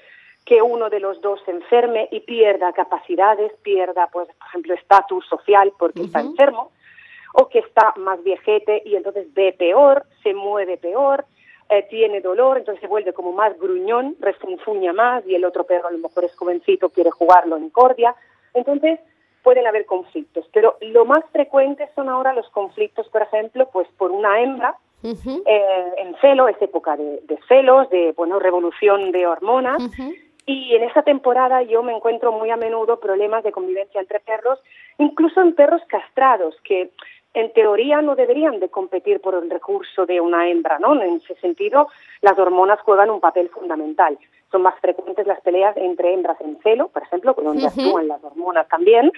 que 0.46 0.62
uno 0.62 0.90
de 0.90 1.00
los 1.00 1.20
dos 1.22 1.42
se 1.46 1.52
enferme 1.52 2.08
y 2.12 2.20
pierda 2.20 2.72
capacidades, 2.74 3.52
pierda, 3.64 4.08
pues, 4.14 4.28
por 4.28 4.48
ejemplo, 4.48 4.74
estatus 4.76 5.26
social 5.28 5.74
porque 5.80 6.02
uh 6.02 6.04
-huh. 6.04 6.08
está 6.08 6.20
enfermo, 6.22 6.72
o 7.34 7.50
que 7.50 7.60
está 7.60 7.94
más 7.98 8.24
viejete 8.24 8.82
y 8.86 8.96
entonces 8.96 9.34
ve 9.34 9.54
peor, 9.58 10.06
se 10.24 10.34
mueve 10.34 10.78
peor, 10.78 11.26
eh, 11.70 11.86
tiene 11.90 12.22
dolor, 12.22 12.58
entonces 12.58 12.80
se 12.80 12.88
vuelve 12.88 13.12
como 13.12 13.32
más 13.34 13.58
gruñón, 13.60 14.16
refunfuña 14.20 14.94
más 14.94 15.26
y 15.26 15.34
el 15.36 15.44
otro 15.44 15.64
perro 15.64 15.88
a 15.88 15.92
lo 15.92 15.98
mejor 15.98 16.24
es 16.24 16.36
jovencito, 16.36 16.90
quiere 16.90 17.10
jugarlo 17.10 17.58
en 17.58 17.70
cordia. 17.72 18.16
Entonces 18.54 19.00
pueden 19.44 19.66
haber 19.68 19.86
conflictos, 19.86 20.48
pero 20.54 20.78
lo 20.82 21.06
más 21.06 21.24
frecuente 21.32 21.90
son 21.96 22.08
ahora 22.08 22.34
los 22.34 22.50
conflictos, 22.52 23.08
por 23.10 23.24
ejemplo, 23.24 23.68
pues 23.74 23.88
por 23.98 24.12
una 24.12 24.40
hembra 24.42 24.76
Uh 25.04 25.10
-huh. 25.10 25.44
eh, 25.46 25.94
en 25.98 26.16
celo, 26.20 26.48
es 26.48 26.60
época 26.62 26.98
de, 26.98 27.20
de, 27.28 27.38
celos, 27.48 27.88
de 27.92 28.14
bueno, 28.18 28.40
revolución 28.40 29.12
de 29.12 29.28
hormonas, 29.28 29.80
uh 29.80 29.88
-huh. 29.88 30.16
Y 30.46 30.76
en 30.76 30.84
esa 30.84 31.02
temporada 31.02 31.64
yo 31.64 31.82
me 31.82 31.96
encuentro 31.96 32.32
muy 32.32 32.52
a 32.52 32.58
menudo 32.58 33.00
problemas 33.00 33.44
de 33.44 33.52
convivencia 33.52 34.00
entre 34.00 34.20
perros, 34.20 34.60
incluso 35.00 35.42
en 35.42 35.56
perros 35.56 35.82
castrados, 35.88 36.56
que 36.64 36.92
en 37.34 37.52
teoría 37.52 38.02
no 38.02 38.16
deberían 38.16 38.60
de 38.60 38.70
competir 38.70 39.20
por 39.20 39.36
el 39.36 39.50
recurso 39.50 40.06
de 40.06 40.22
una 40.22 40.48
hembra, 40.50 40.80
¿no? 40.80 41.02
En 41.02 41.16
ese 41.18 41.36
sentido, 41.36 41.90
las 42.22 42.38
hormonas 42.40 42.80
juegan 42.82 43.10
un 43.10 43.20
papel 43.20 43.50
fundamental. 43.50 44.18
Son 44.52 44.62
más 44.62 44.80
frecuentes 44.80 45.28
las 45.28 45.42
peleas 45.42 45.76
entre 45.76 46.14
hembras 46.14 46.40
en 46.40 46.58
celo, 46.62 46.88
por 46.88 47.04
ejemplo, 47.04 47.34
donde 47.34 47.64
uh 47.64 47.68
-huh. 47.68 47.88
actúan 47.88 48.08
las 48.08 48.24
hormonas 48.24 48.68
también. 48.70 49.12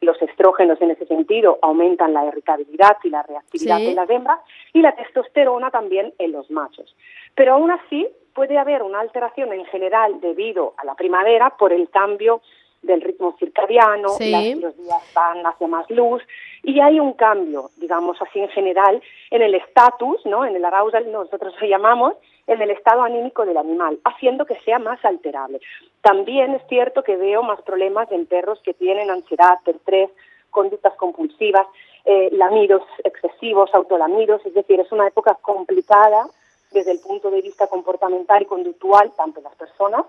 Los 0.00 0.20
estrógenos 0.22 0.80
en 0.82 0.92
ese 0.92 1.06
sentido 1.06 1.58
aumentan 1.62 2.12
la 2.12 2.26
irritabilidad 2.26 2.96
y 3.02 3.10
la 3.10 3.22
reactividad 3.22 3.78
sí. 3.78 3.86
de 3.86 3.94
las 3.94 4.08
hembras 4.08 4.38
y 4.72 4.80
la 4.80 4.92
testosterona 4.94 5.70
también 5.70 6.12
en 6.18 6.30
los 6.30 6.48
machos. 6.50 6.94
Pero 7.34 7.54
aún 7.54 7.72
así, 7.72 8.06
puede 8.34 8.58
haber 8.58 8.82
una 8.82 9.00
alteración 9.00 9.52
en 9.52 9.64
general 9.66 10.20
debido 10.20 10.74
a 10.76 10.84
la 10.84 10.94
primavera 10.94 11.50
por 11.56 11.72
el 11.72 11.88
cambio 11.88 12.42
del 12.82 13.00
ritmo 13.00 13.34
circadiano, 13.38 14.10
sí. 14.10 14.30
las, 14.30 14.56
los 14.56 14.76
días 14.76 15.12
van 15.14 15.46
hacia 15.46 15.66
más 15.66 15.88
luz 15.90 16.22
y 16.62 16.80
hay 16.80 17.00
un 17.00 17.14
cambio, 17.14 17.70
digamos 17.76 18.20
así 18.20 18.40
en 18.40 18.48
general, 18.50 19.02
en 19.30 19.42
el 19.42 19.54
estatus, 19.54 20.24
¿no? 20.26 20.44
en 20.44 20.54
el 20.56 20.64
arousal 20.64 21.10
nosotros 21.10 21.54
lo 21.60 21.66
llamamos, 21.66 22.14
en 22.46 22.60
el 22.60 22.70
estado 22.70 23.02
anímico 23.02 23.46
del 23.46 23.56
animal, 23.56 23.98
haciendo 24.04 24.44
que 24.44 24.56
sea 24.60 24.78
más 24.78 25.02
alterable. 25.04 25.60
También 26.02 26.54
es 26.54 26.62
cierto 26.68 27.02
que 27.02 27.16
veo 27.16 27.42
más 27.42 27.62
problemas 27.62 28.10
en 28.12 28.26
perros 28.26 28.60
que 28.62 28.74
tienen 28.74 29.10
ansiedad, 29.10 29.58
estrés, 29.64 30.10
conductas 30.50 30.94
compulsivas, 30.96 31.66
eh, 32.04 32.28
lamidos 32.32 32.82
excesivos, 33.02 33.74
autolamidos, 33.74 34.44
es 34.44 34.52
decir, 34.52 34.78
es 34.78 34.92
una 34.92 35.08
época 35.08 35.38
complicada 35.40 36.26
desde 36.74 36.92
el 36.92 37.00
punto 37.00 37.30
de 37.30 37.40
vista 37.40 37.66
comportamental 37.68 38.42
y 38.42 38.46
conductual, 38.46 39.12
tanto 39.16 39.40
en 39.40 39.44
las 39.44 39.54
personas 39.54 40.04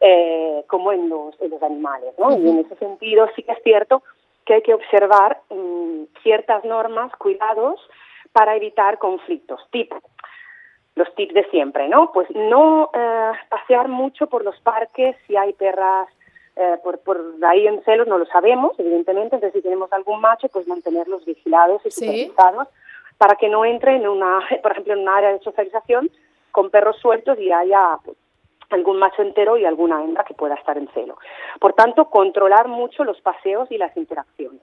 eh, 0.00 0.64
como 0.68 0.92
en 0.92 1.08
los, 1.08 1.40
en 1.40 1.50
los 1.50 1.62
animales. 1.62 2.14
¿no? 2.18 2.36
Y 2.38 2.48
en 2.48 2.58
ese 2.60 2.76
sentido 2.76 3.28
sí 3.34 3.42
que 3.42 3.52
es 3.52 3.62
cierto 3.64 4.02
que 4.44 4.54
hay 4.54 4.62
que 4.62 4.74
observar 4.74 5.40
mm, 5.50 6.04
ciertas 6.22 6.64
normas, 6.64 7.10
cuidados, 7.16 7.80
para 8.32 8.56
evitar 8.56 8.98
conflictos. 8.98 9.60
Tipo, 9.70 9.96
los 10.94 11.12
tips 11.14 11.34
de 11.34 11.44
siempre, 11.50 11.88
¿no? 11.88 12.12
Pues 12.12 12.28
no 12.34 12.90
eh, 12.92 13.32
pasear 13.48 13.88
mucho 13.88 14.26
por 14.26 14.44
los 14.44 14.58
parques 14.60 15.16
si 15.26 15.36
hay 15.36 15.52
perras 15.52 16.08
eh, 16.56 16.76
por, 16.82 16.98
por 16.98 17.18
ahí 17.46 17.66
en 17.66 17.82
celos, 17.84 18.06
no 18.06 18.18
lo 18.18 18.26
sabemos, 18.26 18.72
evidentemente, 18.78 19.36
entonces 19.36 19.54
si 19.54 19.62
tenemos 19.62 19.90
algún 19.92 20.20
macho, 20.20 20.48
pues 20.48 20.68
mantenerlos 20.68 21.24
vigilados 21.24 21.80
y 21.86 21.90
supervisados 21.90 22.68
para 23.22 23.36
que 23.36 23.48
no 23.48 23.64
entre 23.64 23.94
en 23.94 24.08
una, 24.08 24.40
por 24.64 24.72
ejemplo, 24.72 24.94
en 24.94 25.02
un 25.02 25.08
área 25.08 25.30
de 25.30 25.38
socialización 25.38 26.10
con 26.50 26.70
perros 26.70 26.96
sueltos 26.96 27.38
y 27.38 27.52
haya 27.52 27.96
pues, 28.04 28.16
algún 28.70 28.98
macho 28.98 29.22
entero 29.22 29.56
y 29.56 29.64
alguna 29.64 30.02
hembra 30.02 30.24
que 30.24 30.34
pueda 30.34 30.56
estar 30.56 30.76
en 30.76 30.88
celo. 30.88 31.16
Por 31.60 31.72
tanto, 31.74 32.06
controlar 32.06 32.66
mucho 32.66 33.04
los 33.04 33.20
paseos 33.20 33.70
y 33.70 33.78
las 33.78 33.96
interacciones. 33.96 34.60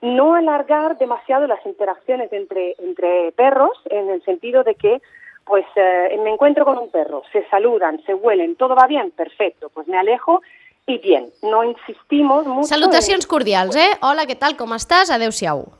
No 0.00 0.34
alargar 0.34 0.98
demasiado 0.98 1.46
las 1.46 1.64
interacciones 1.64 2.32
entre, 2.32 2.74
entre 2.80 3.30
perros 3.30 3.78
en 3.90 4.10
el 4.10 4.24
sentido 4.24 4.64
de 4.64 4.74
que 4.74 5.00
pues 5.44 5.64
eh, 5.76 6.18
me 6.24 6.30
encuentro 6.30 6.64
con 6.64 6.78
un 6.78 6.90
perro, 6.90 7.22
se 7.30 7.48
saludan, 7.48 8.02
se 8.04 8.12
huelen, 8.12 8.56
todo 8.56 8.74
va 8.74 8.88
bien, 8.88 9.12
perfecto, 9.12 9.70
pues 9.72 9.86
me 9.86 9.96
alejo 9.96 10.42
y 10.84 10.98
bien, 10.98 11.30
no 11.42 11.62
insistimos 11.62 12.44
mucho. 12.44 12.66
Salutacions 12.66 13.24
en... 13.24 13.28
cordials, 13.28 13.76
¿eh? 13.76 13.90
Hola, 14.02 14.26
¿qué 14.26 14.34
tal? 14.34 14.56
¿Cómo 14.56 14.74
estás? 14.74 15.10
Adeu-siau. 15.10 15.77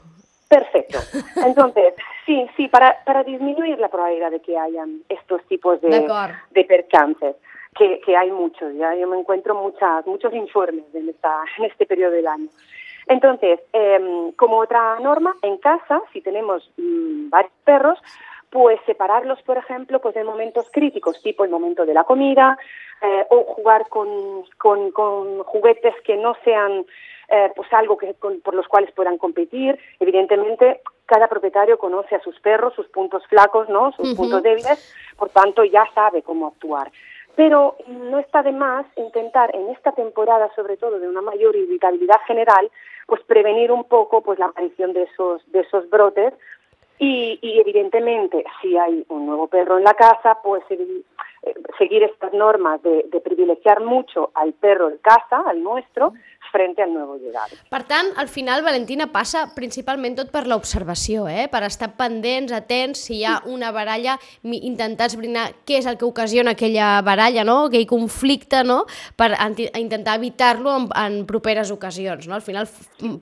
Perfecto. 0.49 0.99
Entonces, 1.45 1.95
sí, 2.25 2.47
sí, 2.57 2.69
para, 2.69 2.97
para 3.05 3.23
disminuir 3.23 3.78
la 3.78 3.88
probabilidad 3.88 4.31
de 4.31 4.40
que 4.40 4.57
hayan 4.57 5.02
estos 5.09 5.43
tipos 5.45 5.81
de, 5.83 6.09
de 6.50 6.64
percances, 6.64 7.37
que, 7.76 8.00
que 8.00 8.17
hay 8.17 8.31
muchos, 8.31 8.75
ya 8.75 8.95
yo 8.95 9.07
me 9.07 9.19
encuentro 9.19 9.55
muchas, 9.55 10.07
muchos 10.07 10.33
informes 10.33 10.85
en, 10.95 11.11
esta, 11.11 11.43
en 11.59 11.67
este 11.67 11.87
periodo 11.87 12.12
del 12.12 12.26
año. 12.26 12.49
Entonces, 13.07 13.61
eh, 13.73 14.33
como 14.37 14.59
otra 14.59 14.99
norma, 15.00 15.35
en 15.43 15.59
casa, 15.59 16.02
si 16.12 16.21
tenemos 16.21 16.71
mmm, 16.76 17.31
varios 17.31 17.52
perros, 17.64 17.99
pues 18.50 18.81
separarlos, 18.87 19.40
por 19.43 19.59
ejemplo, 19.59 20.00
pues 20.00 20.17
en 20.17 20.26
momentos 20.26 20.69
críticos, 20.73 21.21
tipo 21.23 21.45
el 21.45 21.50
momento 21.50 21.85
de 21.85 21.95
la 21.95 22.05
comida, 22.05 22.59
eh, 23.02 23.26
o 23.31 23.45
jugar 23.45 23.88
con, 23.88 24.45
con, 24.57 24.90
con, 24.90 25.43
juguetes 25.45 25.95
que 26.05 26.17
no 26.17 26.35
sean 26.45 26.85
eh, 27.28 27.52
pues 27.55 27.73
algo 27.73 27.97
que, 27.97 28.14
con, 28.14 28.40
por 28.40 28.55
los 28.55 28.67
cuales 28.67 28.90
puedan 28.93 29.19
competir. 29.19 29.78
Evidentemente, 30.00 30.81
cada 31.07 31.28
propietario 31.28 31.78
conoce 31.78 32.17
a 32.17 32.21
sus 32.21 32.38
perros, 32.40 32.75
sus 32.75 32.88
puntos 32.88 33.26
flacos, 33.26 33.69
¿no? 33.69 33.93
sus 33.93 34.09
uh 34.09 34.12
-huh. 34.12 34.17
puntos 34.17 34.43
débiles, 34.43 34.95
por 35.17 35.28
tanto 35.28 35.62
ya 35.64 35.87
sabe 35.95 36.23
cómo 36.23 36.49
actuar. 36.49 36.90
Pero 37.37 37.76
no 37.87 38.19
está 38.19 38.43
de 38.43 38.52
más 38.52 38.84
intentar 38.97 39.54
en 39.54 39.69
esta 39.69 39.93
temporada, 39.93 40.50
sobre 40.56 40.76
todo 40.76 40.99
de 40.99 41.08
una 41.08 41.23
mayor 41.23 41.54
irritabilidad 41.54 42.21
general, 42.26 42.69
pues 43.06 43.23
prevenir 43.23 43.71
un 43.71 43.84
poco 43.84 44.23
pues 44.23 44.39
la 44.39 44.47
aparición 44.47 44.93
de 44.93 45.04
esos, 45.04 45.41
de 45.52 45.61
esos 45.61 45.89
brotes 45.89 46.34
y, 46.99 47.39
y, 47.41 47.61
evidentemente, 47.61 48.45
si 48.61 48.76
hay 48.76 49.04
un 49.08 49.26
nuevo 49.26 49.47
perro 49.47 49.78
en 49.78 49.84
la 49.84 49.95
casa, 49.95 50.39
pues 50.43 50.63
eh, 50.71 51.04
seguir 51.78 52.02
estas 52.02 52.32
normas 52.32 52.82
de, 52.82 53.06
de 53.11 53.21
privilegiar 53.21 53.80
mucho 53.82 54.30
al 54.34 54.52
perro 54.54 54.91
de 54.91 54.99
casa, 54.99 55.43
al 55.47 55.63
nuestro, 55.63 56.13
frente 56.50 56.82
al 56.82 56.93
nuevo 56.93 57.17
llegado. 57.17 57.56
Per 57.71 57.82
tant, 57.84 58.11
al 58.17 58.28
final, 58.28 58.63
Valentina, 58.65 59.08
passa 59.13 59.47
principalment 59.54 60.17
tot 60.19 60.32
per 60.32 60.47
l'observació, 60.49 61.26
eh? 61.28 61.47
per 61.52 61.63
estar 61.67 61.91
pendents, 61.99 62.52
atents, 62.56 63.04
si 63.08 63.19
hi 63.19 63.25
ha 63.28 63.39
una 63.47 63.71
baralla, 63.75 64.19
intentar 64.43 65.11
esbrinar 65.13 65.49
què 65.69 65.78
és 65.82 65.89
el 65.91 65.99
que 66.00 66.08
ocasiona 66.08 66.56
aquella 66.56 66.91
baralla, 67.06 67.45
no? 67.45 67.58
aquell 67.69 67.87
conflicte, 67.91 68.65
no? 68.65 68.84
per 69.17 69.34
intentar 69.78 70.19
evitar-lo 70.19 70.76
en, 70.76 70.91
en 70.97 71.23
properes 71.28 71.73
ocasions. 71.75 72.28
No? 72.28 72.39
Al 72.39 72.45
final 72.45 72.69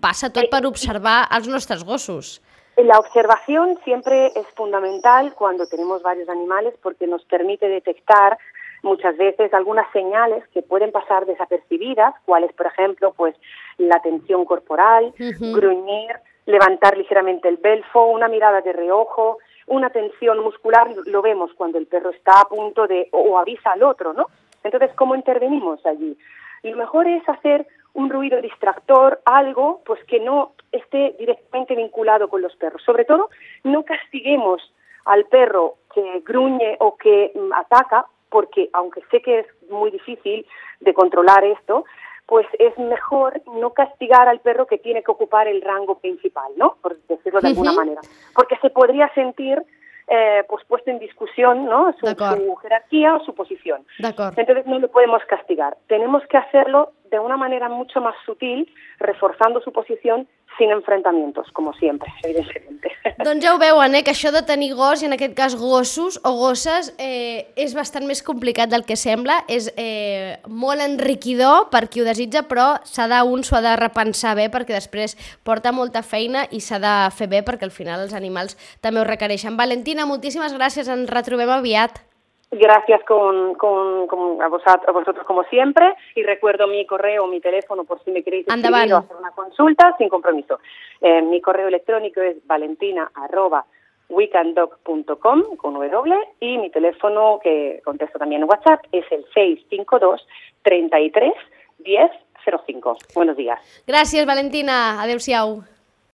passa 0.01 0.33
tot 0.33 0.51
per 0.53 0.65
observar 0.69 1.25
els 1.37 1.51
nostres 1.51 1.85
gossos. 1.85 2.39
La 2.77 2.99
observación 2.99 3.79
siempre 3.85 4.27
es 4.35 4.47
fundamental 4.55 5.33
cuando 5.35 5.67
tenemos 5.67 6.03
varios 6.03 6.29
animales 6.29 6.75
porque 6.83 7.07
nos 7.07 7.25
permite 7.25 7.69
detectar 7.69 8.37
muchas 8.83 9.17
veces 9.17 9.53
algunas 9.55 9.91
señales 9.93 10.47
que 10.49 10.63
pueden 10.63 10.93
pasar 10.93 11.25
desapercibidas, 11.25 12.15
cuáles, 12.27 12.53
por 12.53 12.67
ejemplo, 12.67 13.15
pues 13.17 13.35
la 13.79 14.01
tensión 14.01 14.45
corporal, 14.45 15.07
uh 15.07 15.23
-huh. 15.23 15.55
gruñir, 15.55 16.17
levantar 16.45 16.97
ligeramente 16.97 17.49
el 17.49 17.57
belfo, 17.57 18.07
una 18.07 18.29
mirada 18.29 18.61
de 18.61 18.73
reojo, 18.73 19.39
una 19.67 19.91
tensión 19.91 20.39
muscular, 20.41 20.87
lo 21.07 21.23
vemos 21.23 21.51
cuando 21.55 21.79
el 21.79 21.87
perro 21.87 22.11
está 22.11 22.41
a 22.41 22.49
punto 22.49 22.87
de 22.87 23.09
o, 23.11 23.19
o 23.19 23.39
avisa 23.39 23.73
al 23.73 23.83
otro, 23.83 24.13
¿no? 24.13 24.27
Entonces, 24.63 24.91
¿cómo 24.95 25.15
intervenimos 25.15 25.85
allí? 25.87 26.17
Lo 26.63 26.77
mejor 26.77 27.07
es 27.07 27.27
hacer 27.29 27.67
un 27.97 28.11
ruido 28.11 28.41
distractor, 28.41 29.21
algo 29.25 29.81
pues 29.85 30.03
que 30.05 30.21
no 30.21 30.53
esté 30.71 31.17
directamente 31.19 31.75
vinculado 31.75 32.29
con 32.29 32.43
los 32.43 32.55
perros. 32.57 32.83
Sobre 32.85 33.05
todo, 33.05 33.31
no 33.65 33.85
castiguemos 33.85 34.61
al 35.07 35.25
perro 35.25 35.77
que 35.95 36.23
gruñe 36.25 36.77
o 36.81 36.97
que 36.97 37.33
mm, 37.35 37.53
ataca, 37.55 38.07
porque 38.29 38.69
aunque 38.75 39.01
sé 39.11 39.23
que 39.23 39.41
es 39.41 39.47
muy 39.71 39.91
difícil 39.91 40.47
de 40.81 40.93
controlar 40.93 41.43
esto, 41.45 41.85
pues 42.27 42.47
es 42.59 42.77
mejor 42.77 43.41
no 43.55 43.71
castigar 43.71 44.29
al 44.29 44.41
perro 44.41 44.67
que 44.67 44.79
tiene 44.79 45.03
que 45.03 45.13
ocupar 45.13 45.49
el 45.49 45.63
rango 45.63 45.99
principal, 45.99 46.53
¿no? 46.57 46.77
Por 46.83 46.99
decirlo 47.07 47.41
de 47.41 47.49
uh 47.49 47.51
-huh. 47.51 47.53
alguna 47.53 47.73
manera. 47.73 48.01
Porque 48.35 48.57
se 48.61 48.69
podría 48.71 49.09
sentir 49.15 49.63
eh, 50.09 50.45
pues 50.49 50.65
puesto 50.67 50.89
en 50.91 51.01
discusión 51.01 51.65
¿no? 51.65 51.93
su, 51.95 52.07
su 52.07 52.57
jerarquía 52.63 53.17
o 53.17 53.25
su 53.25 53.35
posición. 53.35 53.85
Entonces 53.99 54.65
no 54.67 54.79
lo 54.79 54.89
podemos 54.89 55.21
castigar. 55.25 55.77
Tenemos 55.89 56.23
que 56.29 56.37
hacerlo 56.37 56.93
de 57.11 57.19
una 57.19 57.37
manera 57.37 57.69
mucho 57.69 58.01
más 58.01 58.15
sutil, 58.25 58.69
reforzando 58.99 59.61
su 59.61 59.73
posición 59.73 60.27
sin 60.59 60.71
enfrentamientos, 60.71 61.51
com 61.53 61.73
sempre, 61.79 62.11
evidentment. 62.23 62.81
Doncs 63.27 63.45
ja 63.45 63.55
ho 63.55 63.59
veuen, 63.61 63.95
eh, 63.95 64.03
que 64.05 64.13
això 64.15 64.33
de 64.33 64.43
tenir 64.47 64.73
gos, 64.77 65.03
i 65.03 65.09
en 65.09 65.17
aquest 65.17 65.35
cas 65.37 65.57
gossos 65.59 66.19
o 66.25 66.33
gosses, 66.39 66.95
eh, 66.99 67.53
és 67.61 67.75
bastant 67.77 68.07
més 68.09 68.23
complicat 68.25 68.73
del 68.73 68.87
que 68.89 68.97
sembla, 68.97 69.43
és 69.53 69.69
eh, 69.77 70.39
molt 70.49 70.81
enriquidor 70.81 71.69
per 71.73 71.87
qui 71.93 72.01
ho 72.01 72.09
desitja, 72.09 72.47
però 72.49 72.69
s'ha 72.89 73.09
de, 73.13 73.21
un 73.29 73.45
s'ho 73.45 73.59
ha 73.59 73.65
de 73.65 73.77
repensar 73.77 74.37
bé 74.39 74.49
perquè 74.53 74.77
després 74.77 75.17
porta 75.45 75.75
molta 75.77 76.03
feina 76.03 76.47
i 76.51 76.63
s'ha 76.65 76.81
de 76.81 76.97
fer 77.17 77.29
bé 77.29 77.43
perquè 77.45 77.69
al 77.69 77.75
final 77.75 78.07
els 78.07 78.17
animals 78.17 78.57
també 78.81 79.03
ho 79.03 79.09
requereixen. 79.09 79.61
Valentina, 79.61 80.09
moltíssimes 80.09 80.57
gràcies, 80.57 80.89
ens 80.89 81.13
retrobem 81.13 81.53
aviat. 81.53 82.06
Gracias 82.51 83.03
con, 83.05 83.55
con, 83.55 84.07
con 84.07 84.41
a, 84.41 84.49
vosotros, 84.49 84.87
a, 84.87 84.93
vosotros, 84.93 85.27
como 85.27 85.43
siempre 85.45 85.95
y 86.15 86.23
recuerdo 86.23 86.69
mi 86.69 86.87
correo, 86.87 87.27
mi 87.27 87.41
teléfono 87.41 87.85
por 87.85 88.03
si 88.05 88.11
me 88.13 88.23
queréis 88.23 88.47
escribir 88.47 88.95
o 88.95 88.99
hacer 88.99 89.17
una 89.17 89.33
consulta 89.33 89.95
sin 89.99 90.09
compromiso. 90.09 90.61
Eh, 91.01 91.23
mi 91.23 91.41
correo 91.41 91.69
electrónico 91.69 92.21
es 92.21 92.37
valentina 92.47 93.11
arroba 93.15 93.65
weekanddog.com 94.09 95.57
con 95.57 95.75
W 95.75 96.15
y 96.41 96.59
mi 96.59 96.71
teléfono 96.71 97.41
que 97.43 97.81
contesto 97.85 98.19
también 98.19 98.43
en 98.43 98.49
WhatsApp 98.49 98.85
es 98.93 99.05
el 99.11 99.25
652 99.35 100.27
33 100.63 101.33
10 101.79 102.11
05. 102.47 102.97
Buenos 103.15 103.37
días. 103.37 103.59
Gràcies, 103.87 104.25
Valentina. 104.25 105.03
Adéu-siau. 105.03 105.65